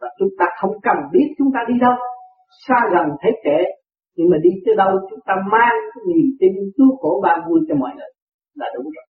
Và 0.00 0.08
chúng 0.18 0.28
ta 0.38 0.46
không 0.60 0.70
cần 0.82 0.96
biết 1.12 1.26
chúng 1.38 1.48
ta 1.54 1.60
đi 1.68 1.74
đâu, 1.80 1.96
xa 2.66 2.80
gần 2.92 3.06
thế 3.22 3.30
kệ 3.44 3.58
nhưng 4.16 4.30
mà 4.30 4.36
đi 4.42 4.50
tới 4.66 4.74
đâu 4.76 4.90
chúng 5.10 5.20
ta 5.26 5.34
mang 5.52 5.76
cái 5.94 6.02
niềm 6.08 6.26
tin 6.40 6.52
cứu 6.76 6.96
khổ 7.00 7.20
ban 7.22 7.38
vui 7.48 7.60
cho 7.68 7.74
mọi 7.74 7.90
người 7.96 8.10
là 8.54 8.66
đủ 8.74 8.82
rồi. 8.82 9.06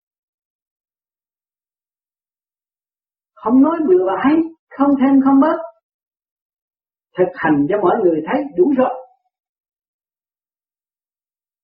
Không 3.34 3.62
nói 3.62 3.76
bừa 3.88 4.06
bãi, 4.06 4.32
không 4.78 4.90
thêm 5.00 5.20
không 5.24 5.40
bớt. 5.40 5.58
Thực 7.18 7.32
hành 7.34 7.66
cho 7.68 7.76
mọi 7.82 7.96
người 8.02 8.22
thấy 8.26 8.40
đủ 8.56 8.72
rồi. 8.76 8.94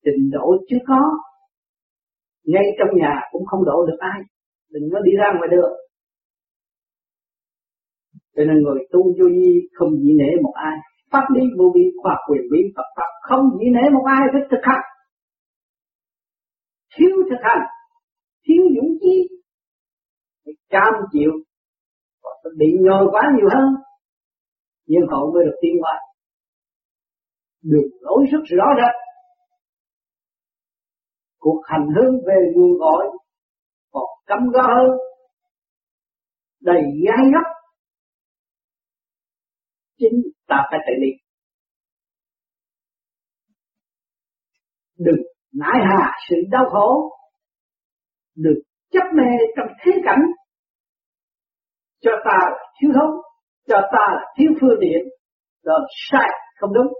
Trình 0.04 0.30
độ 0.32 0.56
chưa 0.68 0.78
có 0.86 1.00
ngay 2.44 2.64
trong 2.78 2.98
nhà 3.00 3.12
cũng 3.30 3.46
không 3.46 3.64
độ 3.64 3.86
được 3.86 3.98
ai. 3.98 4.20
Đừng 4.70 4.82
có 4.92 4.98
đi 5.00 5.12
ra 5.20 5.28
ngoài 5.36 5.48
đường. 5.50 5.72
Cho 8.36 8.44
nên 8.44 8.56
người 8.62 8.80
tu 8.92 9.02
vô 9.02 9.26
vi 9.36 9.68
không 9.74 9.90
dĩ 10.02 10.10
nể 10.18 10.30
một 10.42 10.52
ai. 10.54 10.76
Pháp 11.10 11.24
lý 11.34 11.40
vô 11.58 11.72
vi, 11.74 11.84
khoa 12.02 12.16
quyền 12.28 12.42
bí, 12.50 12.58
Phật 12.76 12.88
pháp 12.96 13.10
không 13.28 13.44
dĩ 13.58 13.66
nể 13.76 13.90
một 13.92 14.04
ai 14.06 14.22
phải 14.32 14.42
thực 14.50 14.62
hành. 14.62 14.84
Thiếu 16.96 17.16
thực 17.30 17.40
hành, 17.42 17.66
thiếu 18.46 18.62
dũng 18.76 18.90
chí, 19.00 19.28
phải 20.44 20.54
cam 20.68 20.92
chịu. 21.12 21.32
Phải 22.22 22.52
bị 22.58 22.66
nhồi 22.80 23.08
quá 23.10 23.22
nhiều 23.36 23.48
hơn, 23.54 23.68
nhưng 24.86 25.06
họ 25.10 25.30
mới 25.34 25.44
được 25.44 25.56
tiến 25.62 25.74
hóa 25.82 25.94
đường 27.62 27.90
lối 28.00 28.24
rất 28.32 28.42
rõ 28.44 28.66
rệt 28.76 28.94
cuộc 31.42 31.62
hành 31.64 31.86
hướng 31.96 32.14
về 32.26 32.36
nguồn 32.54 32.78
gọi 32.78 33.06
còn 33.90 34.04
cấm 34.26 34.38
gỡ 34.54 34.62
hơn, 34.62 34.90
đầy 36.60 36.82
gai 37.06 37.24
gắt 37.32 37.46
chính 39.98 40.22
ta 40.48 40.56
phải 40.70 40.80
tự 40.86 40.92
đi. 41.00 41.12
Đừng 44.98 45.22
nãi 45.52 45.80
hà 45.88 46.10
sự 46.28 46.36
đau 46.50 46.64
khổ, 46.70 47.10
đừng 48.36 48.58
chấp 48.90 49.04
mê 49.14 49.30
trong 49.56 49.66
thế 49.84 49.92
cảnh. 50.04 50.22
Cho 52.00 52.10
ta 52.24 52.38
là 52.38 52.72
thiếu 52.80 52.90
thốn, 52.94 53.10
cho 53.68 53.76
ta 53.92 54.04
là 54.14 54.34
thiếu 54.38 54.50
phương 54.60 54.78
tiện 54.80 55.08
đó 55.64 55.78
sai 56.10 56.28
không 56.56 56.70
đúng 56.74 56.92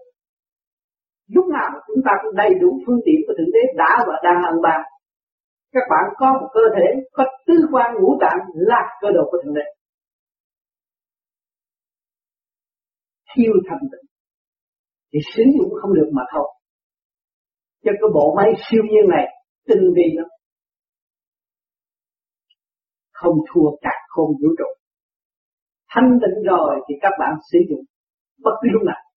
lúc 1.35 1.47
nào 1.57 1.69
chúng 1.87 2.03
ta 2.07 2.13
cũng 2.23 2.35
đầy 2.43 2.51
đủ 2.61 2.69
phương 2.87 3.01
tiện 3.05 3.19
của 3.27 3.35
thượng 3.39 3.53
đế 3.55 3.63
đã 3.77 3.93
và 4.09 4.17
đang 4.27 4.39
ân 4.53 4.57
ban. 4.63 4.81
Các 5.75 5.85
bạn 5.91 6.05
có 6.21 6.27
một 6.41 6.49
cơ 6.57 6.65
thể, 6.77 6.87
có 7.13 7.25
tứ 7.47 7.55
quan 7.73 7.89
ngũ 7.95 8.11
tạng 8.21 8.39
là 8.55 8.81
cơ 9.01 9.09
đồ 9.17 9.25
của 9.31 9.39
thượng 9.45 9.55
đế. 9.55 9.67
Thiêu 13.35 13.53
thành 13.69 13.85
tịnh 13.93 14.07
thì 15.13 15.19
sử 15.35 15.43
dụng 15.59 15.71
không 15.81 15.95
được 15.95 16.11
mà 16.13 16.23
thôi. 16.33 16.49
Cho 17.85 17.93
cái 18.01 18.09
bộ 18.15 18.35
máy 18.37 18.49
siêu 18.71 18.83
nhiên 18.91 19.07
này, 19.09 19.27
tinh 19.69 19.85
vi 19.97 20.07
lắm. 20.15 20.29
Không 23.13 23.37
thua 23.49 23.69
cả 23.81 23.91
không 24.09 24.27
vũ 24.27 24.49
trụ. 24.59 24.71
Thanh 25.89 26.19
tịnh 26.23 26.43
rồi 26.51 26.81
thì 26.89 26.95
các 27.01 27.13
bạn 27.21 27.33
sử 27.53 27.59
dụng 27.71 27.85
bất 28.45 28.55
cứ 28.63 28.69
lúc 28.73 28.83
nào 28.83 29.12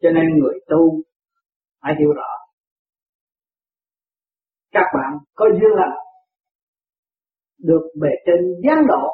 cho 0.00 0.10
nên 0.10 0.38
người 0.38 0.60
tu 0.68 1.02
phải 1.82 1.94
hiểu 1.98 2.12
rõ. 2.12 2.32
Các 4.70 4.84
bạn 4.94 5.18
có 5.34 5.46
duyên 5.52 5.72
lành, 5.76 5.98
được 7.58 7.82
bề 8.00 8.08
trên 8.26 8.40
giáng 8.64 8.86
độ 8.86 9.08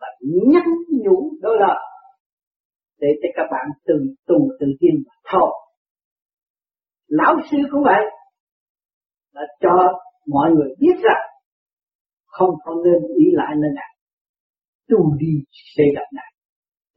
và 0.00 0.06
nhắc 0.52 0.64
nhủ 1.04 1.30
đôi 1.40 1.56
lời 1.60 1.80
để 2.98 3.08
cho 3.22 3.28
các 3.36 3.46
bạn 3.50 3.66
từ 3.86 3.94
tu 4.26 4.36
tự 4.60 4.66
tin 4.80 4.94
mà 5.06 5.14
thôi. 5.32 5.50
Lão 7.06 7.34
sư 7.50 7.56
cũng 7.70 7.82
vậy 7.84 8.02
là 9.32 9.42
cho 9.60 10.02
mọi 10.26 10.50
người 10.50 10.74
biết 10.78 10.96
rằng 11.02 11.22
không 12.26 12.50
có 12.64 12.74
nên 12.84 13.16
ý 13.18 13.24
lại 13.32 13.54
nơi 13.56 13.70
này 13.74 13.96
tu 14.88 15.16
đi 15.18 15.32
xây 15.76 15.86
lập 15.94 16.06
này 16.12 16.32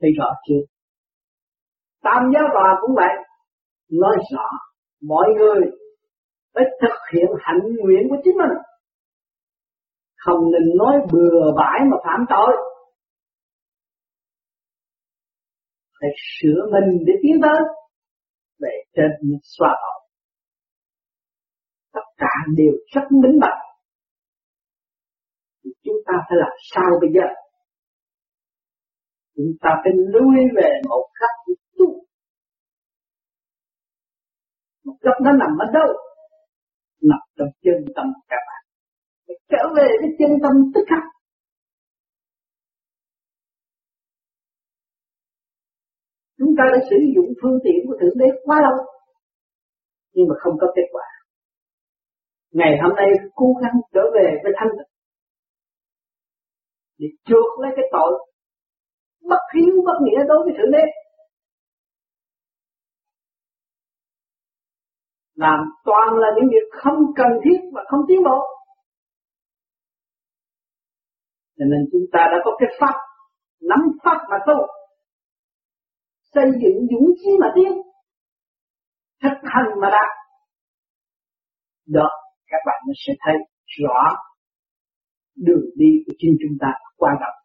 thấy 0.01 0.09
rõ 0.17 0.29
chưa? 0.47 0.74
Tam 2.05 2.21
giáo 2.33 2.43
tòa 2.53 2.69
cũng 2.81 2.95
vậy. 2.95 3.13
Nói 4.01 4.15
rõ, 4.31 4.47
mọi 5.01 5.27
người 5.37 5.61
phải 6.53 6.63
thực 6.81 6.97
hiện 7.13 7.29
hạnh 7.39 7.63
nguyện 7.79 8.03
của 8.09 8.15
chính 8.23 8.37
mình. 8.37 8.57
Không 10.17 10.51
nên 10.51 10.77
nói 10.77 10.93
bừa 11.13 11.51
bãi 11.57 11.79
mà 11.91 11.97
phạm 12.05 12.25
tội. 12.29 12.55
Phải 15.99 16.09
sửa 16.39 16.61
mình 16.73 17.03
để 17.07 17.13
tiến 17.23 17.41
tới, 17.43 17.61
để 18.59 18.69
trên 18.95 19.11
xoa 19.43 19.69
tội. 19.81 20.09
Tất 21.93 22.07
cả 22.17 22.33
đều 22.57 22.73
rất 22.93 23.01
minh 23.11 23.39
bạch. 23.41 23.59
Chúng 25.63 25.97
ta 26.05 26.13
phải 26.29 26.37
làm 26.41 26.51
sao 26.71 26.89
bây 27.01 27.09
giờ? 27.13 27.27
Chúng 29.35 29.53
ta 29.61 29.69
phải 29.83 29.93
lui 29.95 30.35
về 30.55 30.69
một 30.89 31.07
cách 31.19 31.55
tu 31.77 32.05
một 34.86 34.95
chút 35.04 35.17
nó 35.26 35.32
nằm 35.32 35.52
ở 35.65 35.67
đâu? 35.74 35.89
Nằm 37.10 37.19
trong 37.38 37.48
chân 37.63 37.93
tâm 37.95 38.08
các 38.30 38.41
bạn. 38.48 38.62
Trở 39.52 39.63
về 39.78 39.88
cái 40.02 40.10
chân 40.19 40.32
tâm 40.43 40.54
tức 40.74 40.84
khắc. 40.89 41.04
Chúng 46.38 46.54
ta 46.58 46.63
đã 46.74 46.80
sử 46.89 46.95
dụng 47.15 47.30
phương 47.41 47.60
tiện 47.63 47.80
của 47.88 47.98
thượng 48.02 48.17
đế 48.17 48.26
quá 48.43 48.58
lâu, 48.65 48.86
nhưng 50.13 50.28
mà 50.30 50.36
không 50.39 50.56
có 50.62 50.67
kết 50.76 50.88
quả. 50.91 51.08
Ngày 52.52 52.74
hôm 52.84 52.95
nay 52.95 53.10
cố 53.36 53.48
gắng 53.62 53.78
trở 53.93 54.02
về 54.15 54.28
với 54.43 54.54
thanh 54.58 54.69
tịnh 54.78 54.91
để 56.98 57.08
chuộc 57.26 57.60
lấy 57.62 57.71
cái 57.76 57.86
tội 57.91 58.12
bất 59.30 59.43
hiếu 59.56 59.74
bất 59.86 59.98
nghĩa 60.04 60.21
đối 60.28 60.39
với 60.45 60.54
thượng 60.58 60.71
đế. 60.71 60.86
Làm 65.36 65.60
toàn 65.84 66.08
là 66.17 66.28
những 66.36 66.50
việc 66.50 66.67
không 66.84 67.00
cần 67.15 67.32
thiết 67.43 67.60
và 67.74 67.84
không 67.88 68.00
tiến 68.08 68.19
bộ. 68.24 68.39
Cho 71.58 71.65
nên 71.71 71.82
chúng 71.91 72.06
ta 72.13 72.19
đã 72.32 72.38
có 72.45 72.52
cái 72.60 72.69
pháp, 72.80 72.95
nắm 73.62 73.80
pháp 74.04 74.17
mà 74.30 74.38
tu. 74.48 74.67
Xây 76.34 76.45
dựng 76.62 76.88
dũng 76.91 77.10
chí 77.17 77.30
mà 77.41 77.48
tiến. 77.56 77.71
Thực 79.24 79.38
hành 79.43 79.69
mà 79.82 79.89
đạt. 79.91 80.10
Đó, 81.88 82.10
các 82.48 82.62
bạn 82.65 82.82
sẽ 83.08 83.13
thấy 83.26 83.36
rõ 83.80 84.15
đường 85.36 85.65
đi 85.76 85.91
của 86.06 86.13
chính 86.17 86.38
chúng 86.41 86.58
ta 86.62 86.67
quan 86.98 87.15
trọng. 87.19 87.38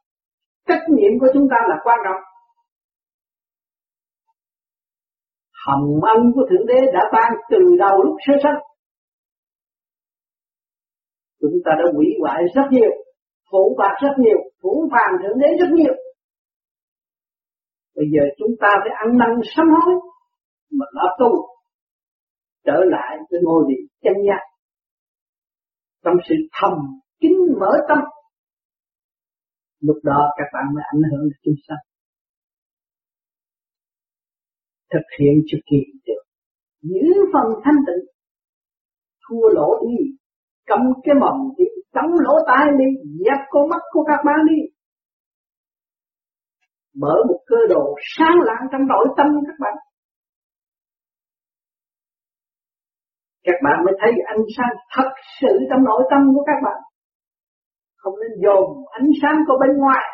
Trách 0.68 0.84
nhiệm 0.88 1.20
của 1.20 1.28
chúng 1.34 1.48
ta 1.50 1.56
là 1.68 1.76
quan 1.84 1.98
trọng. 2.04 2.22
Hồng 5.66 6.00
ân 6.14 6.20
của 6.34 6.44
thượng 6.50 6.66
đế 6.66 6.80
đã 6.92 7.00
ban 7.12 7.32
từ 7.50 7.58
đầu 7.78 8.02
lúc 8.02 8.16
sơ 8.26 8.34
sanh. 8.42 8.60
Chúng 11.40 11.56
ta 11.64 11.72
đã 11.78 11.84
hủy 11.94 12.06
hoại 12.20 12.42
rất 12.54 12.66
nhiều 12.70 12.92
phủ 13.50 13.76
bạc 13.78 13.94
rất 14.02 14.14
nhiều 14.18 14.38
phủ 14.62 14.88
phàng 14.92 15.12
thượng 15.22 15.38
đế 15.38 15.48
rất 15.60 15.70
nhiều. 15.74 15.94
Bây 17.96 18.06
giờ 18.14 18.22
chúng 18.38 18.54
ta 18.60 18.68
phải 18.82 18.92
ăn 19.04 19.18
năn 19.18 19.30
sám 19.56 19.66
hối, 19.70 19.94
mà 20.78 20.86
lo 20.92 21.16
tu, 21.18 21.30
trở 22.64 22.78
lại 22.84 23.16
với 23.30 23.40
ngôi 23.42 23.64
vị 23.68 23.76
chân 24.02 24.14
giác 24.26 24.42
trong 26.04 26.14
sự 26.28 26.34
thầm 26.60 26.72
kính 27.20 27.38
mở 27.60 27.70
tâm, 27.88 27.98
lúc 29.80 29.96
đó 30.02 30.30
các 30.36 30.44
bạn 30.52 30.64
mới 30.74 30.84
ảnh 30.92 31.02
hưởng 31.10 31.24
được 31.24 31.38
chúng 31.44 31.54
sanh 31.68 31.89
thực 34.92 35.06
hiện 35.18 35.34
cho 35.46 35.58
kỳ 35.70 35.80
được. 36.06 36.22
Giữ 36.82 37.06
phần 37.32 37.46
thanh 37.64 37.80
tịnh, 37.86 38.04
thua 39.24 39.48
lỗ 39.56 39.68
đi, 39.86 39.96
cầm 40.66 40.80
cái 41.04 41.14
mầm 41.20 41.36
đi 41.58 41.64
đóng 41.94 42.10
lỗ 42.24 42.34
tai 42.46 42.66
đi 42.78 42.88
dắt 43.26 43.40
con 43.50 43.68
mắt 43.68 43.82
của 43.92 44.04
các 44.08 44.20
bạn 44.26 44.38
đi. 44.50 44.60
Mở 46.94 47.14
một 47.28 47.40
cơ 47.46 47.56
đồ 47.68 47.94
sáng 48.16 48.36
lạng 48.40 48.64
trong 48.72 48.86
nội 48.88 49.06
tâm 49.16 49.26
các 49.46 49.56
bạn. 49.60 49.74
Các 53.44 53.58
bạn 53.64 53.84
mới 53.84 53.94
thấy 54.00 54.12
ánh 54.26 54.44
sáng 54.56 54.74
thật 54.96 55.10
sự 55.40 55.58
trong 55.70 55.84
nội 55.84 56.02
tâm 56.10 56.20
của 56.34 56.44
các 56.46 56.58
bạn. 56.64 56.80
Không 57.96 58.14
nên 58.20 58.32
dồn 58.44 58.64
ánh 58.90 59.08
sáng 59.22 59.36
của 59.46 59.58
bên 59.60 59.76
ngoài. 59.78 60.06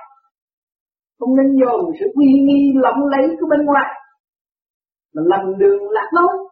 Không 1.18 1.36
nên 1.36 1.48
dồn 1.60 1.80
sự 2.00 2.06
uy 2.14 2.26
nghi 2.46 2.72
lộng 2.74 3.00
lẫy 3.12 3.36
của 3.40 3.46
bên 3.50 3.66
ngoài 3.66 3.90
mà 5.16 5.22
lầm 5.26 5.58
đường 5.58 5.90
lạc 5.90 6.08
lối 6.12 6.48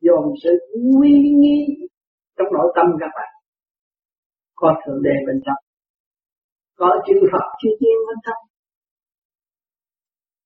dồn 0.00 0.34
sự 0.42 0.50
nguy 0.76 1.12
nghi 1.40 1.88
trong 2.36 2.46
nội 2.52 2.72
tâm 2.76 2.86
các 3.00 3.10
bạn. 3.14 3.30
Có 4.54 4.74
thượng 4.86 5.02
đề 5.02 5.16
bên 5.26 5.40
trong. 5.46 5.64
Có 6.76 6.88
chư 7.06 7.14
Phật 7.32 7.46
chư 7.62 7.68
tiên 7.80 7.96
bên 8.08 8.16
trong. 8.26 8.42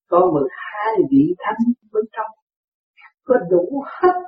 Có 0.09 0.31
mười 0.33 0.48
hai 0.50 0.94
vị 1.11 1.34
thánh 1.39 1.72
bên 1.93 2.05
trong. 2.12 2.30
Có 3.24 3.34
đủ 3.51 3.84
hết. 3.86 4.20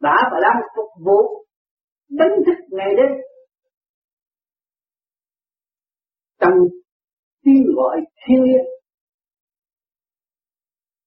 Đã 0.00 0.16
và 0.32 0.38
đang 0.42 0.62
phục 0.76 1.04
vụ 1.06 1.44
đánh 2.08 2.36
thức 2.46 2.64
ngày 2.68 2.88
đêm. 2.96 3.20
Trong 6.40 6.54
tiếng 7.44 7.64
gọi 7.76 8.00
thiên 8.26 8.42
liêng 8.42 8.79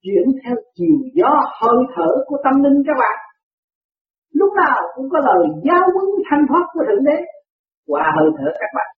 chuyển 0.04 0.26
theo 0.44 0.56
chiều 0.76 0.98
gió 1.18 1.32
hơi 1.60 1.80
thở 1.96 2.10
của 2.28 2.38
tâm 2.44 2.64
linh 2.64 2.80
các 2.88 2.98
bạn. 3.04 3.18
Lúc 4.40 4.54
nào 4.62 4.80
cũng 4.96 5.08
có 5.12 5.20
lời 5.20 5.44
giáo 5.66 5.84
huấn 5.94 6.10
thanh 6.30 6.46
thoát 6.50 6.66
của 6.74 6.84
thượng 6.88 7.04
đế 7.04 7.18
qua 7.88 8.04
hơi 8.18 8.30
thở 8.38 8.48
các 8.60 8.72
bạn. 8.78 8.90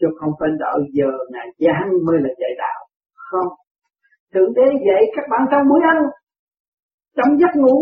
Chứ 0.00 0.06
không 0.20 0.32
phải 0.40 0.48
đợi 0.58 0.80
giờ 0.92 1.10
ngày 1.32 1.48
giáng 1.58 1.88
mới 2.06 2.16
là 2.24 2.30
dạy 2.40 2.52
đạo. 2.58 2.80
Không. 3.14 3.48
Thượng 4.34 4.54
đế 4.54 4.66
dạy 4.86 5.02
các 5.16 5.24
bạn 5.30 5.40
trong 5.50 5.68
buổi 5.68 5.80
ăn, 5.92 5.98
trong 7.16 7.38
giấc 7.40 7.52
ngủ. 7.54 7.78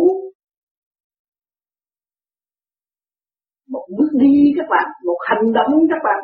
Một 3.69 3.87
bước 3.99 4.11
đi 4.13 4.53
các 4.57 4.67
bạn, 4.71 4.87
một 5.05 5.19
hành 5.29 5.53
động 5.53 5.73
các 5.91 6.01
bạn. 6.05 6.21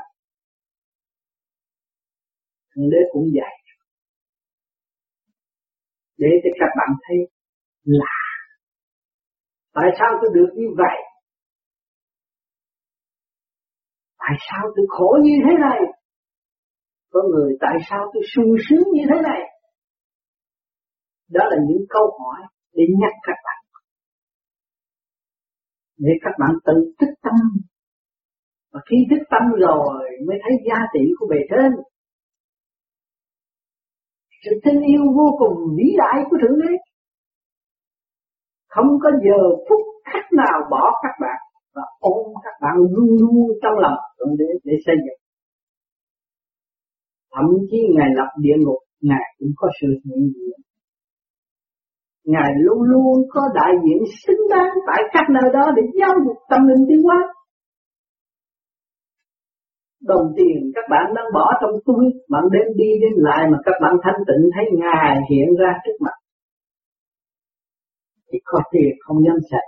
Thượng 2.74 2.90
đế 2.90 2.98
cũng 3.12 3.24
dạy 3.36 3.63
để 6.18 6.28
cho 6.42 6.50
các 6.60 6.70
bạn 6.78 6.90
thấy 7.04 7.16
là 7.84 8.16
tại 9.74 9.88
sao 9.98 10.10
tôi 10.20 10.30
được 10.34 10.50
như 10.54 10.68
vậy? 10.76 10.98
Tại 14.18 14.36
sao 14.48 14.62
tôi 14.76 14.86
khổ 14.88 15.18
như 15.22 15.36
thế 15.44 15.54
này? 15.60 15.80
Có 17.10 17.20
người 17.30 17.52
tại 17.60 17.76
sao 17.90 18.00
tôi 18.12 18.22
sung 18.34 18.52
sướng 18.68 18.86
như 18.94 19.04
thế 19.10 19.18
này? 19.22 19.40
Đó 21.30 21.44
là 21.50 21.56
những 21.68 21.84
câu 21.88 22.06
hỏi 22.18 22.40
để 22.72 22.84
nhắc 23.00 23.12
các 23.22 23.38
bạn. 23.44 23.82
Để 25.98 26.12
các 26.22 26.34
bạn 26.40 26.50
tự 26.66 26.94
thức 26.98 27.12
tâm. 27.22 27.34
Và 28.72 28.80
khi 28.90 28.96
thức 29.10 29.22
tâm 29.30 29.42
rồi 29.60 30.00
mới 30.26 30.36
thấy 30.42 30.52
giá 30.68 30.78
trị 30.92 31.00
của 31.18 31.26
bề 31.30 31.38
trên 31.50 31.72
sự 34.44 34.50
tình 34.64 34.80
yêu 34.92 35.04
vô 35.16 35.28
cùng 35.38 35.54
vĩ 35.76 35.88
đại 36.02 36.24
của 36.30 36.36
thượng 36.42 36.58
đế. 36.62 36.72
Không 38.74 38.90
có 39.02 39.10
giờ 39.24 39.38
phút 39.68 39.82
khắc 40.04 40.24
nào 40.32 40.58
bỏ 40.70 40.82
các 41.02 41.14
bạn 41.20 41.40
và 41.74 41.82
ôm 42.00 42.26
các 42.44 42.54
bạn 42.62 42.74
luôn 42.94 43.10
luôn 43.20 43.46
trong 43.62 43.76
lòng 43.84 43.98
thượng 44.18 44.36
đế 44.38 44.50
để 44.64 44.74
xây 44.86 44.96
dựng. 45.04 45.20
Thậm 47.34 47.46
chí 47.70 47.78
ngài 47.96 48.10
lập 48.16 48.30
địa 48.40 48.56
ngục, 48.64 48.80
ngài 49.00 49.24
cũng 49.38 49.52
có 49.56 49.68
sự 49.80 49.88
hiện 50.04 50.22
diện. 50.34 50.58
Ngài 52.24 52.50
luôn 52.64 52.82
luôn 52.82 53.16
có 53.30 53.40
đại 53.54 53.72
diện 53.84 54.02
xứng 54.26 54.42
đáng 54.50 54.72
tại 54.86 55.02
các 55.12 55.26
nơi 55.30 55.52
đó 55.52 55.64
để 55.76 55.82
giáo 56.00 56.14
dục 56.26 56.36
tâm 56.50 56.60
linh 56.68 56.84
tiến 56.88 57.02
hóa 57.02 57.18
đồng 60.06 60.26
tiền 60.36 60.72
các 60.74 60.84
bạn 60.90 61.06
đang 61.16 61.28
bỏ 61.34 61.46
trong 61.60 61.74
túi, 61.86 62.04
bạn 62.30 62.44
đến 62.52 62.66
đi 62.76 62.90
đến 63.02 63.12
lại 63.16 63.42
mà 63.50 63.58
các 63.64 63.76
bạn 63.82 63.94
thanh 64.04 64.20
tịnh 64.28 64.44
thấy 64.54 64.64
ngài 64.80 65.16
hiện 65.30 65.48
ra 65.60 65.70
trước 65.84 65.96
mặt. 66.00 66.16
Thì 68.32 68.38
có 68.44 68.60
tiền 68.72 68.90
không 69.06 69.18
dám 69.26 69.36
xài 69.50 69.66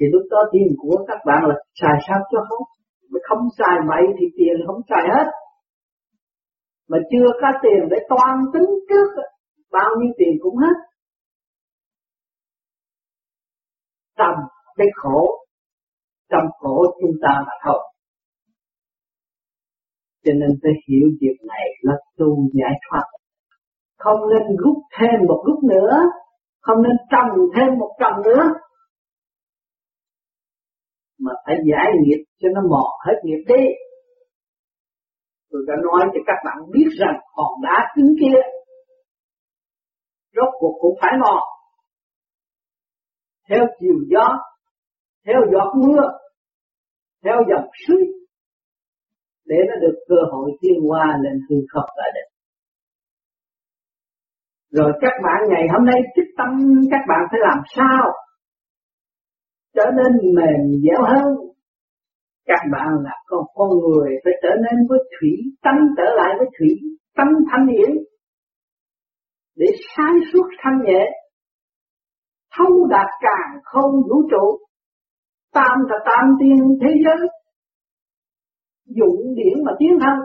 thì 0.00 0.06
lúc 0.12 0.22
đó 0.30 0.38
tiền 0.52 0.68
của 0.78 1.04
các 1.08 1.18
bạn 1.26 1.42
là 1.48 1.54
xài 1.80 1.96
sao 2.08 2.18
cho 2.32 2.40
hết 2.50 2.64
mà 3.10 3.18
không 3.28 3.48
xài 3.58 3.76
vậy 3.88 4.02
thì 4.18 4.26
tiền 4.38 4.56
không 4.66 4.80
xài 4.88 5.04
hết. 5.14 5.30
Mà 6.88 6.98
chưa 7.10 7.28
có 7.40 7.48
tiền 7.62 7.88
để 7.90 7.96
toan 8.08 8.38
tính 8.52 8.70
trước, 8.88 9.22
bao 9.72 9.90
nhiêu 9.98 10.12
tiền 10.18 10.34
cũng 10.40 10.56
hết. 10.56 10.76
Trầm 14.16 14.34
cái 14.76 14.86
khổ 14.94 15.44
trong 16.30 16.46
khổ 16.58 16.84
chúng 17.00 17.16
ta 17.22 17.34
mà 17.46 17.52
thôi 17.64 17.92
cho 20.28 20.34
nên 20.40 20.50
phải 20.62 20.72
hiểu 20.88 21.08
việc 21.20 21.38
này 21.52 21.66
là 21.80 21.94
tu 22.18 22.48
giải 22.52 22.74
thoát. 22.84 23.06
Không 23.98 24.20
nên 24.30 24.56
rút 24.56 24.76
thêm 24.98 25.26
một 25.28 25.44
rút 25.46 25.64
nữa. 25.64 25.96
Không 26.60 26.82
nên 26.82 26.96
trồng 27.10 27.38
thêm 27.56 27.78
một 27.78 27.96
trồng 28.00 28.22
nữa. 28.24 28.42
Mà 31.20 31.32
phải 31.46 31.56
giải 31.70 31.92
nghiệp 32.02 32.24
cho 32.40 32.48
nó 32.54 32.60
mòn 32.70 32.90
hết 33.06 33.18
nghiệp 33.24 33.42
đi. 33.48 33.64
Tôi 35.50 35.62
đã 35.66 35.74
nói 35.82 36.00
cho 36.14 36.20
các 36.26 36.38
bạn 36.44 36.56
biết 36.72 36.88
rằng 36.98 37.16
hòn 37.36 37.52
đá 37.62 37.92
cứng 37.96 38.14
kia, 38.20 38.40
rốt 40.36 40.48
cuộc 40.60 40.78
cũng 40.80 40.94
phải 41.00 41.12
mòn 41.20 41.42
theo 43.48 43.66
chiều 43.80 43.94
gió, 44.10 44.38
theo 45.26 45.40
giọt 45.52 45.72
mưa, 45.76 46.02
theo 47.24 47.36
dòng 47.50 47.68
suối 47.86 48.02
để 49.50 49.56
nó 49.68 49.74
được 49.84 49.96
cơ 50.08 50.20
hội 50.32 50.50
tiến 50.60 50.76
qua 50.88 51.06
lên 51.22 51.36
hư 51.46 51.56
không 51.72 51.90
lại 51.96 52.10
định 52.16 52.30
rồi 54.70 54.92
các 55.00 55.12
bạn 55.24 55.40
ngày 55.48 55.66
hôm 55.72 55.86
nay 55.86 56.00
thích 56.16 56.30
tâm, 56.38 56.50
các 56.90 57.00
bạn 57.08 57.20
phải 57.30 57.40
làm 57.42 57.58
sao 57.76 58.12
trở 59.74 59.84
nên 59.96 60.34
mềm 60.34 60.80
dẻo 60.84 61.02
hơn? 61.02 61.34
Các 62.46 62.60
bạn 62.72 62.88
là 63.04 63.10
con 63.26 63.42
con 63.54 63.68
người, 63.68 64.10
phải 64.24 64.32
trở 64.42 64.48
nên 64.54 64.86
với 64.88 64.98
thủy 64.98 65.30
tâm 65.62 65.74
trở 65.96 66.04
lại 66.16 66.34
với 66.38 66.48
thủy 66.58 66.68
tâm 67.16 67.28
thanh 67.50 67.66
điển 67.66 67.90
để 69.56 69.66
sáng 69.96 70.14
suốt 70.32 70.46
thanh 70.58 70.78
nhẹ, 70.84 71.10
thấu 72.56 72.86
đạt 72.90 73.06
càng 73.20 73.60
không 73.64 73.92
vũ 74.08 74.22
trụ. 74.30 74.58
Tam 75.52 75.78
là 75.88 75.96
tam 76.06 76.24
tiên 76.40 76.78
thế 76.82 76.88
giới 77.04 77.28
dụng 78.88 79.34
điển 79.36 79.64
mà 79.64 79.72
tiến 79.78 79.90
thân, 80.00 80.18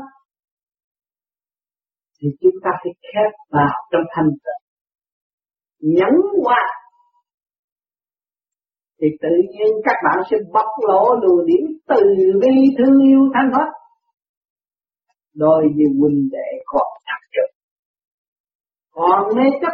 thì 2.21 2.27
chúng 2.41 2.55
ta 2.63 2.69
phải 2.83 2.93
khép 3.01 3.31
vào 3.49 3.73
trong 3.91 4.01
thanh 4.15 4.29
tịnh, 4.29 4.63
nhẫn 5.95 6.13
qua 6.43 6.61
thì 9.01 9.07
tự 9.21 9.29
nhiên 9.49 9.67
các 9.85 9.95
bạn 10.05 10.23
sẽ 10.31 10.37
bộc 10.53 10.69
lộ 10.87 11.15
lùi 11.21 11.45
điển 11.47 11.77
từ 11.87 12.01
bi 12.41 12.75
thương 12.77 13.01
yêu 13.07 13.19
thanh 13.33 13.49
thoát, 13.53 13.71
đôi 15.33 15.63
như 15.75 15.85
huynh 15.99 16.29
đệ 16.31 16.63
còn 16.65 16.87
thật 17.05 17.21
trực 17.33 17.53
còn 18.91 19.35
mê 19.35 19.43
chấp, 19.61 19.73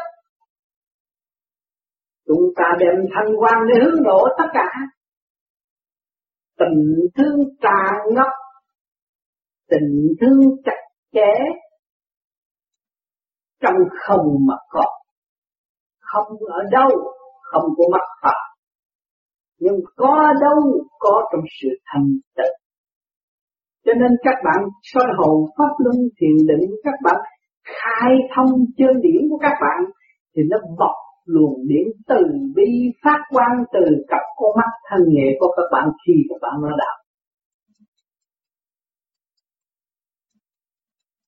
chúng 2.28 2.44
ta 2.56 2.64
đem 2.80 2.96
thanh 3.16 3.34
quan 3.40 3.58
để 3.70 3.76
hướng 3.84 4.04
độ 4.04 4.28
tất 4.38 4.48
cả. 4.54 4.68
Tình 6.60 6.96
thương 7.18 7.40
tràn 7.62 8.14
ngập 8.16 8.34
tình 9.70 10.14
thương 10.22 10.40
chặt 10.66 10.82
chẽ 11.14 11.34
trong 13.62 13.76
không 14.08 14.28
mà 14.48 14.56
có. 14.70 14.86
Không 16.00 16.38
ở 16.48 16.60
đâu, 16.72 16.90
không 17.42 17.64
có 17.78 17.84
mặt 17.92 18.08
phật. 18.24 18.40
Nhưng 19.60 19.76
có 19.96 20.34
đâu, 20.42 20.86
có 21.00 21.22
trong 21.32 21.44
sự 21.62 21.68
thành 21.86 22.08
tịnh 22.38 22.60
cho 23.90 23.94
nên 24.02 24.12
các 24.24 24.38
bạn 24.46 24.62
soi 24.82 25.10
hồn 25.18 25.38
pháp 25.58 25.74
luân 25.84 25.98
thiền 26.18 26.38
định, 26.48 26.70
các 26.84 26.98
bạn 27.04 27.20
khai 27.64 28.12
thông 28.36 28.52
chân 28.78 29.02
điển 29.02 29.22
của 29.30 29.38
các 29.38 29.54
bạn, 29.62 29.80
thì 30.36 30.42
nó 30.50 30.58
bọc 30.80 30.96
luồng 31.26 31.68
điển 31.68 31.88
từ 32.08 32.22
bi, 32.56 32.70
phát 33.04 33.20
quang 33.30 33.64
từ 33.74 33.86
cặp 34.08 34.22
con 34.38 34.52
mắt 34.58 34.72
thân 34.90 35.00
nghệ 35.08 35.28
của 35.40 35.54
các 35.58 35.68
bạn 35.72 35.90
khi 36.08 36.14
các 36.30 36.40
bạn 36.42 36.56
nó 36.62 36.70
đạo. 36.70 36.98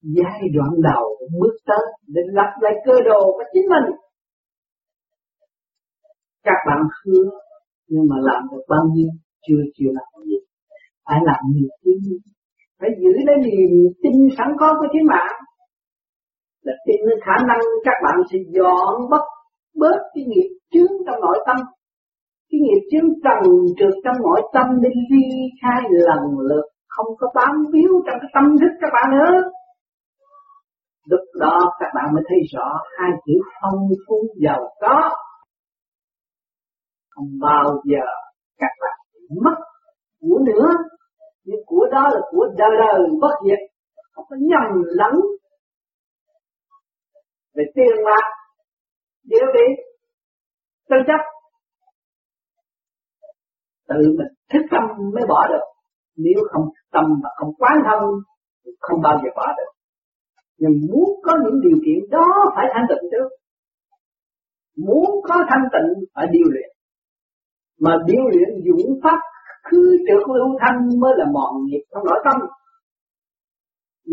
Giai 0.02 0.42
đoạn 0.56 0.72
đầu, 0.84 1.18
bước 1.40 1.56
tới 1.66 1.86
để 2.08 2.22
lập 2.26 2.52
lại 2.62 2.74
cơ 2.86 2.94
đồ 3.06 3.32
của 3.32 3.44
chính 3.54 3.66
mình. 3.70 3.96
Các 6.44 6.60
bạn 6.68 6.80
hứa, 7.06 7.30
nhưng 7.88 8.06
mà 8.10 8.16
làm 8.22 8.42
được 8.52 8.64
bao 8.70 8.84
nhiêu, 8.94 9.10
chưa 9.48 9.62
chịu 9.74 9.90
làm 9.94 10.26
gì 10.26 10.38
phải 11.06 11.20
làm 11.24 11.42
nhiều 11.54 11.70
thứ 11.84 11.92
phải 12.80 12.90
giữ 13.02 13.14
lấy 13.28 13.38
niềm 13.46 13.72
tin 14.04 14.16
sẵn 14.38 14.48
có 14.60 14.76
của 14.80 14.88
chính 14.94 15.08
bạn. 15.08 15.32
Là 16.66 16.74
tin 16.86 17.02
khả 17.26 17.38
năng 17.48 17.62
các 17.86 17.98
bạn 18.04 18.16
sẽ 18.32 18.38
dọn 18.56 19.10
bất 19.12 19.26
bớt 19.76 19.98
cái 20.14 20.24
nghiệp 20.28 20.50
chướng 20.74 20.94
trong 21.06 21.22
nội 21.22 21.38
tâm. 21.48 21.58
Cái 22.50 22.60
nghiệp 22.64 22.82
chướng 22.92 23.10
trần 23.24 23.52
trượt 23.78 23.94
trong 24.04 24.18
nội 24.26 24.42
tâm 24.54 24.68
đi 24.82 24.90
ly 25.12 25.28
khai 25.62 25.82
lần 25.90 26.20
lượt. 26.50 26.66
Không 26.88 27.08
có 27.20 27.28
bám 27.36 27.56
víu 27.74 27.92
trong 28.06 28.18
cái 28.22 28.30
tâm 28.34 28.46
thức 28.62 28.74
các 28.82 28.90
bạn 28.94 29.08
nữa 29.18 29.52
lúc 31.06 31.20
đó 31.40 31.72
các 31.80 31.88
bạn 31.96 32.14
mới 32.14 32.24
thấy 32.30 32.38
rõ 32.54 32.80
hai 32.98 33.10
chữ 33.26 33.34
phong 33.62 33.88
phú 34.08 34.16
giàu 34.44 34.62
có. 34.82 35.16
Không 37.10 37.28
bao 37.42 37.82
giờ 37.84 38.06
các 38.58 38.72
bạn 38.82 38.98
mất 39.46 39.56
của 40.20 40.40
nữa. 40.46 40.70
Nhưng 41.44 41.60
của 41.66 41.86
đó 41.92 42.10
là 42.14 42.20
của 42.32 42.48
đời 42.58 42.70
đời 42.80 43.10
bất 43.22 43.36
diệt. 43.46 43.60
Không 44.14 44.26
có 44.30 44.36
nhầm 44.40 44.84
lẫn. 44.86 45.14
Về 47.56 47.64
tiền 47.76 48.06
bạc 48.06 48.28
điều 49.24 49.46
đi, 49.54 49.84
tranh 50.90 51.04
chấp 51.08 51.22
tự 53.90 53.96
mình 54.18 54.34
thức 54.54 54.62
tâm 54.72 54.84
mới 55.14 55.24
bỏ 55.30 55.48
được. 55.50 55.66
Nếu 56.16 56.44
không 56.52 56.66
tâm 56.92 57.06
mà 57.24 57.30
không 57.36 57.50
quán 57.58 57.74
thông 57.86 58.10
không 58.80 59.02
bao 59.02 59.18
giờ 59.24 59.30
bỏ 59.36 59.48
được 59.58 59.81
nhưng 60.62 60.76
muốn 60.90 61.10
có 61.26 61.34
những 61.44 61.58
điều 61.66 61.78
kiện 61.86 62.00
đó 62.16 62.28
phải 62.56 62.66
thanh 62.74 62.86
tịnh 62.90 63.06
trước. 63.12 63.30
Muốn 64.86 65.10
có 65.28 65.36
thanh 65.50 65.66
tịnh 65.74 65.90
phải 66.16 66.26
điều 66.32 66.48
luyện. 66.54 66.70
Mà 67.84 67.92
điều 68.10 68.24
luyện 68.34 68.50
dũng 68.66 69.00
pháp 69.04 69.20
cứ 69.70 69.82
trượt 70.08 70.24
lưu 70.36 70.50
thanh 70.62 70.78
mới 71.02 71.14
là 71.18 71.26
mòn 71.36 71.52
nghiệp 71.66 71.84
trong 71.92 72.04
nội 72.06 72.20
tâm. 72.26 72.38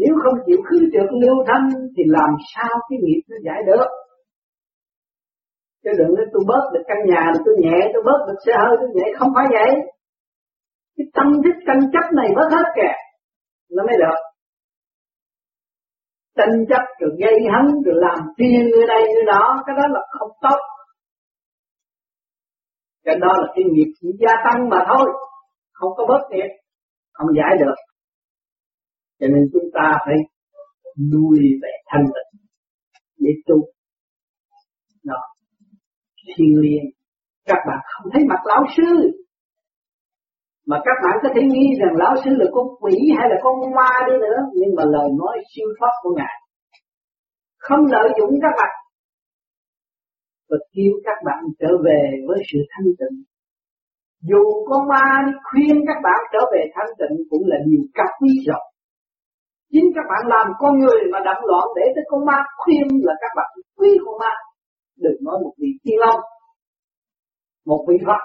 Nếu 0.00 0.12
không 0.22 0.36
chịu 0.46 0.58
khứ 0.66 0.78
trượt 0.92 1.10
lưu 1.22 1.36
thanh 1.48 1.64
thì 1.94 2.02
làm 2.06 2.30
sao 2.54 2.72
cái 2.88 2.98
nghiệp 3.02 3.20
nó 3.30 3.36
giải 3.46 3.60
được? 3.66 3.88
Chứ 5.82 5.90
đừng 5.98 6.14
nói 6.16 6.26
tôi 6.32 6.42
bớt 6.50 6.64
được 6.74 6.84
căn 6.88 6.98
nhà, 7.10 7.32
tôi 7.44 7.54
nhẹ, 7.62 7.78
tôi 7.92 8.02
bớt 8.08 8.20
được 8.26 8.38
xe 8.46 8.52
hơi, 8.62 8.76
tôi 8.80 8.90
nhẹ. 8.94 9.06
Không 9.18 9.30
phải 9.36 9.46
vậy. 9.56 9.70
Cái 10.96 11.06
tâm 11.14 11.26
thức 11.44 11.56
tranh 11.66 11.80
chấp 11.92 12.06
này 12.16 12.28
bớt 12.36 12.48
hết 12.56 12.66
kìa. 12.76 12.94
Nó 13.76 13.82
mới 13.86 13.96
được 14.04 14.27
tranh 16.38 16.56
chấp 16.70 16.84
rồi 17.00 17.10
gây 17.22 17.36
hấn 17.54 17.66
rồi 17.86 17.96
làm 18.06 18.18
phiền 18.38 18.62
người 18.70 18.86
đây 18.86 19.02
người 19.14 19.26
đó 19.26 19.62
cái 19.66 19.74
đó 19.78 19.84
là 19.94 20.00
không 20.18 20.32
tốt. 20.42 20.60
Cái 23.04 23.16
đó 23.20 23.32
là 23.40 23.46
cái 23.54 23.64
nghiệp 23.72 23.90
chỉ 24.00 24.08
gia 24.20 24.34
tăng 24.44 24.68
mà 24.68 24.78
thôi 24.88 25.06
không 25.72 25.92
có 25.96 26.06
bớt 26.08 26.22
nghiệp 26.30 26.50
không 27.12 27.28
giải 27.36 27.56
được. 27.60 27.78
Cho 29.20 29.26
nên 29.26 29.42
chúng 29.52 29.70
ta 29.74 29.98
phải 30.06 30.16
nuôi 31.12 31.38
về 31.62 31.72
thanh 31.86 32.04
tịnh 32.14 32.40
để 33.18 33.30
tu. 33.46 33.56
Đó. 35.04 35.20
Thiên 36.36 36.60
liên, 36.60 36.82
các 37.44 37.58
bạn 37.68 37.78
không 37.94 38.10
thấy 38.12 38.22
mặt 38.28 38.40
lão 38.44 38.62
sư 38.76 39.24
mà 40.70 40.76
các 40.86 40.96
bạn 41.04 41.16
có 41.22 41.28
thể 41.34 41.42
nghĩ 41.52 41.64
rằng 41.80 41.92
lão 42.02 42.14
sư 42.22 42.30
là 42.40 42.46
con 42.54 42.66
quỷ 42.82 42.96
hay 43.18 43.26
là 43.30 43.36
con 43.44 43.54
ma 43.76 43.90
đi 44.06 44.14
nữa, 44.24 44.38
nhưng 44.58 44.72
mà 44.76 44.84
lời 44.94 45.08
nói 45.20 45.34
siêu 45.50 45.68
thoát 45.78 45.94
của 46.02 46.12
ngài 46.18 46.36
không 47.58 47.82
lợi 47.94 48.08
dụng 48.18 48.32
các 48.42 48.54
bạn 48.60 48.74
và 50.50 50.58
kêu 50.72 50.92
các 51.06 51.18
bạn 51.26 51.40
trở 51.60 51.72
về 51.86 52.00
với 52.26 52.38
sự 52.52 52.58
thanh 52.70 52.90
tịnh. 52.98 53.16
Dù 54.28 54.42
con 54.68 54.88
ma 54.88 55.04
đi 55.26 55.32
khuyên 55.48 55.76
các 55.88 55.98
bạn 56.06 56.20
trở 56.32 56.42
về 56.52 56.62
thanh 56.74 56.92
tịnh 56.98 57.16
cũng 57.30 57.42
là 57.50 57.56
điều 57.66 57.82
cao 57.94 58.10
quý 58.20 58.32
rồi 58.46 58.62
chính 59.72 59.88
các 59.94 60.06
bạn 60.10 60.22
làm 60.34 60.46
con 60.58 60.78
người 60.78 61.00
mà 61.12 61.18
động 61.24 61.42
loạn 61.48 61.66
để 61.76 61.82
tới 61.94 62.04
con 62.08 62.20
ma 62.28 62.38
khuyên 62.56 62.86
là 63.06 63.14
các 63.20 63.32
bạn 63.36 63.48
quý 63.78 63.90
con 64.04 64.14
ma. 64.20 64.32
Đừng 64.96 65.18
nói 65.26 65.36
một 65.44 65.52
vị 65.58 65.68
tiên 65.82 65.98
long, 65.98 66.20
một 67.66 67.84
vị 67.88 67.96
Phật 68.06 68.22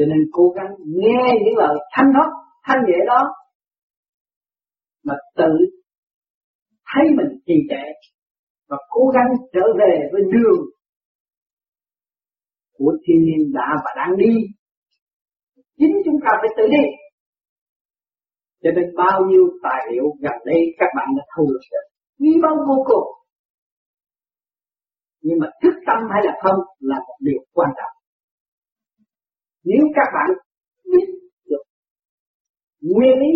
cho 0.00 0.06
nên 0.06 0.20
cố 0.32 0.44
gắng 0.56 0.72
nghe 0.86 1.22
những 1.44 1.56
lời 1.56 1.76
thanh 1.96 2.10
thoát 2.14 2.30
thanh 2.66 2.78
nhẹ 2.86 2.98
đó, 3.06 3.22
mà 5.04 5.14
tự 5.36 5.52
thấy 6.88 7.04
mình 7.16 7.40
trì 7.46 7.54
trệ 7.70 7.84
và 8.68 8.76
cố 8.88 9.02
gắng 9.14 9.30
trở 9.52 9.60
về 9.78 10.08
với 10.12 10.22
đường 10.32 10.60
của 12.78 12.92
thiên 13.04 13.24
nhiên 13.24 13.52
đã 13.54 13.68
và 13.84 13.90
đang 13.96 14.16
đi. 14.16 14.34
Chính 15.78 15.94
chúng 16.04 16.18
ta 16.24 16.30
phải 16.40 16.50
tự 16.56 16.62
đi. 16.76 16.84
Cho 18.62 18.70
nên 18.76 18.94
bao 18.96 19.20
nhiêu 19.28 19.44
tài 19.62 19.80
liệu 19.92 20.04
gần 20.20 20.38
đây 20.46 20.60
các 20.78 20.88
bạn 20.96 21.08
đã 21.16 21.22
thu 21.36 21.46
được 21.46 21.64
được, 21.72 21.86
quý 22.18 22.40
báu 22.42 22.56
vô 22.68 22.84
cùng. 22.86 23.08
Nhưng 25.22 25.38
mà 25.40 25.46
thức 25.62 25.74
tâm 25.86 25.98
hay 26.12 26.22
là 26.24 26.32
không 26.42 26.58
là 26.78 26.96
một 26.98 27.16
điều 27.20 27.40
quan 27.52 27.70
trọng 27.76 27.99
nếu 29.64 29.82
các 29.94 30.08
bạn 30.14 30.28
biết 30.84 31.06
được 31.50 31.62
nguyên 32.80 33.18
lý 33.22 33.32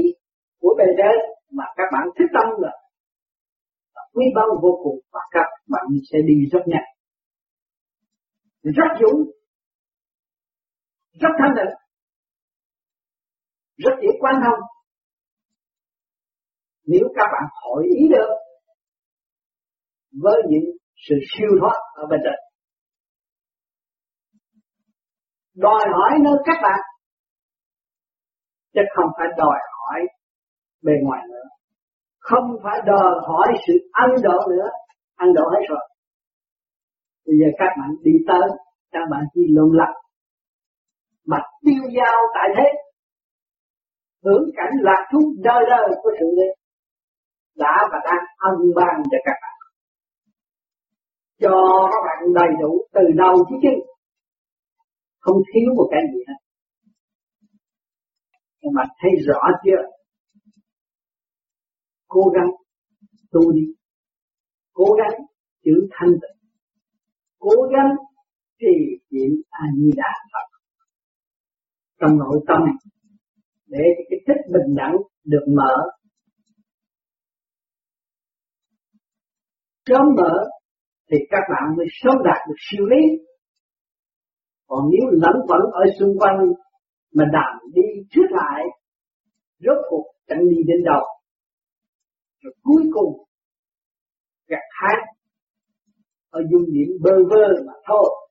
của 0.61 0.75
bề 0.79 0.85
trên 0.99 1.18
mà 1.51 1.64
các 1.77 1.89
bạn 1.93 2.03
thích 2.18 2.31
tâm 2.35 2.47
là 2.59 2.72
quý 4.12 4.25
báu 4.35 4.47
vô 4.62 4.81
cùng 4.85 4.99
và 5.12 5.20
các 5.31 5.47
bạn 5.68 5.85
sẽ 6.12 6.18
đi 6.27 6.35
rất 6.53 6.62
nhanh. 6.66 6.89
Rất 8.62 8.91
dũng, 9.01 9.20
rất 11.20 11.29
thanh 11.39 11.55
định 11.57 11.75
rất 13.77 13.95
dễ 14.03 14.09
quan 14.20 14.35
thông. 14.45 14.61
Nếu 16.87 17.09
các 17.16 17.27
bạn 17.33 17.45
hỏi 17.62 17.85
ý 17.99 18.09
được 18.11 18.31
với 20.22 20.43
những 20.51 20.64
sự 21.09 21.14
siêu 21.33 21.49
thoát 21.61 21.79
ở 21.95 22.07
bên 22.11 22.20
trên 22.25 22.53
đòi 25.57 25.84
hỏi 25.92 26.18
nơi 26.24 26.34
các 26.44 26.59
bạn. 26.62 26.80
Chứ 28.74 28.80
không 28.96 29.11
phải 29.18 29.26
đòi 29.36 29.59
hỏi 29.72 30.00
bề 30.82 30.92
ngoài 31.02 31.22
nữa. 31.28 31.48
Không 32.18 32.57
phải 32.64 32.78
đòi 32.86 33.12
hỏi 33.28 33.46
sự 33.66 33.72
ăn 33.92 34.11
độ 34.22 34.38
nữa. 34.50 34.68
Ăn 35.16 35.28
độ 35.34 35.42
hết 35.42 35.66
rồi. 35.68 35.88
Bây 37.26 37.36
giờ 37.40 37.46
các 37.59 37.68
bạn 37.78 37.90
đi 38.02 38.12
tới, 38.28 38.48
các 38.92 39.05
bạn 39.11 39.22
chỉ 39.34 39.40
lộn 39.48 39.70
lặt 39.72 39.92
mà 41.26 41.38
tiêu 41.64 41.82
dao 41.96 42.18
tại 42.34 42.48
thế. 42.57 42.68
Hưởng 44.24 44.44
cảnh 44.57 44.72
lạc 44.80 45.09
thú 45.12 45.18
đời 45.44 45.64
đời 45.70 45.88
của 46.02 46.11
sự 46.20 46.26
đế 46.36 46.48
đã 47.57 47.88
và 47.92 47.98
đang 48.05 48.24
ân 48.36 48.55
ban 48.76 49.02
cho 49.11 49.18
các 49.24 49.36
bạn. 49.42 49.57
Cho 51.40 51.88
các 51.92 52.00
bạn 52.07 52.32
đầy 52.34 52.48
đủ 52.62 52.86
từ 52.92 53.00
đầu 53.16 53.34
chí 53.48 53.55
chân 53.62 53.93
không 55.25 55.39
thiếu 55.51 55.68
một 55.77 55.89
cái 55.91 56.01
gì 56.12 56.20
hết. 56.29 56.39
Nhưng 58.61 58.72
mà 58.77 58.83
thấy 58.99 59.11
rõ 59.27 59.41
chưa? 59.64 59.83
Cố 62.07 62.22
gắng 62.35 62.51
tu 63.31 63.53
đi. 63.53 63.66
Cố 64.72 64.85
gắng 64.99 65.20
giữ 65.64 65.72
thanh 65.91 66.12
tịnh. 66.22 66.49
Cố 67.39 67.57
gắng 67.72 67.91
trì 68.59 68.75
niệm 69.11 69.33
a 69.51 69.64
di 69.79 69.91
đà 69.97 70.12
phật. 70.33 70.59
Trong 72.01 72.18
nội 72.18 72.41
tâm 72.49 72.61
để 73.66 73.85
cái 74.11 74.18
thích 74.27 74.43
bình 74.53 74.75
đẳng 74.77 74.97
được 75.25 75.45
mở. 75.57 75.75
Sớm 79.87 80.03
mở 80.16 80.35
thì 81.11 81.16
các 81.31 81.41
bạn 81.51 81.77
mới 81.77 81.87
sớm 81.91 82.14
đạt 82.25 82.49
được 82.49 82.55
siêu 82.70 82.87
lý 82.87 83.03
còn 84.75 84.91
nếu 84.91 85.11
lẫn 85.11 85.37
quẩn 85.49 85.61
ở 85.72 85.83
xung 85.99 86.18
quanh 86.18 86.39
mà 87.12 87.25
đàm 87.33 87.70
đi 87.72 87.83
trước 88.11 88.27
lại, 88.31 88.64
rốt 89.59 89.77
cuộc 89.89 90.05
chẳng 90.29 90.49
đi 90.51 90.57
đến 90.66 90.85
đâu. 90.85 91.03
Rồi 92.41 92.55
cuối 92.62 92.83
cùng, 92.93 93.25
gặt 94.47 94.62
hái 94.70 94.97
ở 96.31 96.41
dung 96.51 96.72
điểm 96.72 96.89
bơ 97.03 97.11
vơ 97.31 97.62
mà 97.66 97.72
thôi. 97.89 98.27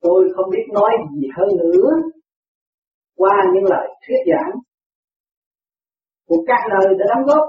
Tôi 0.00 0.32
không 0.36 0.50
biết 0.50 0.66
nói 0.72 0.90
gì 1.14 1.28
hơn 1.36 1.48
nữa 1.58 1.90
qua 3.16 3.44
những 3.54 3.64
lời 3.64 3.88
thuyết 4.06 4.18
giảng 4.26 4.60
của 6.26 6.44
các 6.46 6.60
nơi 6.70 6.94
đã 6.98 7.04
đóng 7.14 7.26
góp. 7.26 7.48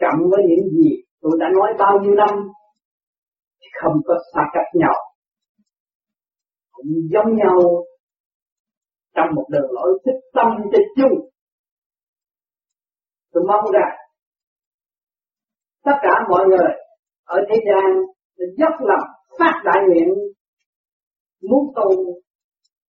Cộng 0.00 0.30
với 0.30 0.42
những 0.48 0.68
gì 0.70 1.03
tôi 1.24 1.32
đã 1.40 1.46
nói 1.54 1.70
bao 1.78 1.98
nhiêu 2.02 2.14
năm, 2.14 2.48
không 3.82 3.96
có 4.06 4.14
xa 4.34 4.40
cách 4.52 4.70
nhau. 4.74 4.94
Cũng 6.72 6.86
giống 7.12 7.36
nhau 7.36 7.58
trong 9.14 9.28
một 9.34 9.46
đường 9.50 9.70
lối 9.70 9.98
thích 10.04 10.20
tâm 10.34 10.46
thích 10.72 10.88
chung. 10.96 11.28
Tôi 13.32 13.44
mong 13.48 13.72
rằng 13.72 13.96
tất 15.84 15.96
cả 16.02 16.14
mọi 16.30 16.44
người 16.48 16.70
ở 17.24 17.38
thế 17.48 17.56
gian 17.68 17.84
để 18.36 18.46
dốc 18.58 18.72
lòng 18.80 19.08
phát 19.38 19.62
đại 19.64 19.78
nguyện 19.86 20.08
muốn 21.50 21.72
tu, 21.76 21.90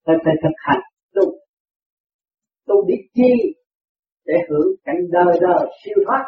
phải 0.05 0.15
phải 0.25 0.33
thực 0.43 0.55
hành 0.57 0.81
tu. 1.15 1.21
Tu 2.67 2.85
biết 2.87 3.07
chi 3.13 3.33
để 4.25 4.33
hưởng 4.49 4.67
cảnh 4.83 4.97
đời 5.11 5.39
đời 5.41 5.67
siêu 5.83 6.03
thoát 6.07 6.23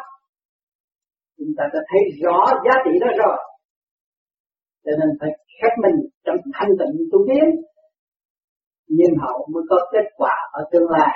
chúng 1.38 1.52
ta 1.56 1.64
đã 1.74 1.80
thấy 1.90 2.02
rõ 2.22 2.38
giá 2.64 2.74
trị 2.84 2.98
đó 3.00 3.10
rồi. 3.22 3.38
Cho 4.84 4.92
nên 5.00 5.08
phải 5.20 5.30
khép 5.56 5.72
mình 5.84 5.96
trong 6.24 6.36
thanh 6.54 6.68
tịnh 6.78 6.94
tu 7.12 7.18
tiến. 7.28 7.46
Nhiên 8.88 9.12
hậu 9.20 9.48
mới 9.52 9.62
có 9.70 9.76
kết 9.92 10.06
quả 10.16 10.34
ở 10.52 10.62
tương 10.72 10.90
lai. 10.90 11.14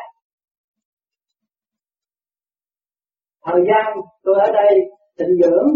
Thời 3.44 3.60
gian 3.68 4.00
tôi 4.22 4.34
ở 4.46 4.52
đây 4.52 4.78
tịnh 5.18 5.34
dưỡng, 5.42 5.68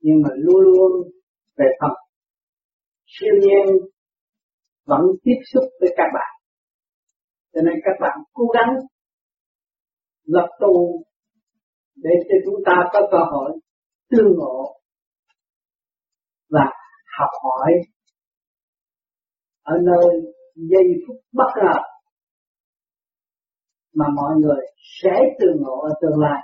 nhưng 0.00 0.22
mà 0.22 0.28
luôn 0.36 0.60
luôn 0.64 0.92
về 1.56 1.66
phần. 1.80 1.92
Siêu 3.06 3.34
nhiên 3.40 3.66
vẫn 4.86 5.00
tiếp 5.22 5.40
xúc 5.52 5.64
với 5.80 5.90
các 5.96 6.06
bạn. 6.14 6.32
Cho 7.54 7.60
nên 7.62 7.74
các 7.84 7.96
bạn 8.00 8.18
cố 8.32 8.44
gắng 8.54 8.74
lập 10.24 10.48
tu 10.60 11.04
để 11.96 12.10
cho 12.28 12.34
chúng 12.44 12.62
ta 12.66 12.72
có 12.92 13.00
cơ 13.10 13.18
hội 13.32 13.58
tương 14.10 14.36
ngộ 14.36 14.80
và 16.50 16.64
học 17.18 17.30
hỏi 17.42 17.72
ở 19.62 19.74
nơi 19.82 20.20
giây 20.54 20.84
phút 21.06 21.16
bất 21.32 21.50
ngờ 21.56 21.78
mà 23.94 24.06
mọi 24.16 24.34
người 24.40 24.66
sẽ 25.02 25.10
tương 25.40 25.62
ngộ 25.62 25.80
ở 25.80 25.90
tương 26.00 26.20
lai. 26.20 26.40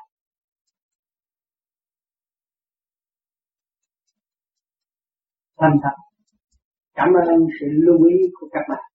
Thành 5.61 5.79
thật, 5.83 5.97
cảm 6.95 7.09
ơn 7.27 7.37
sự 7.61 7.67
lưu 7.71 8.05
ý 8.09 8.17
của 8.41 8.49
các 8.53 8.61
bạn. 8.69 8.90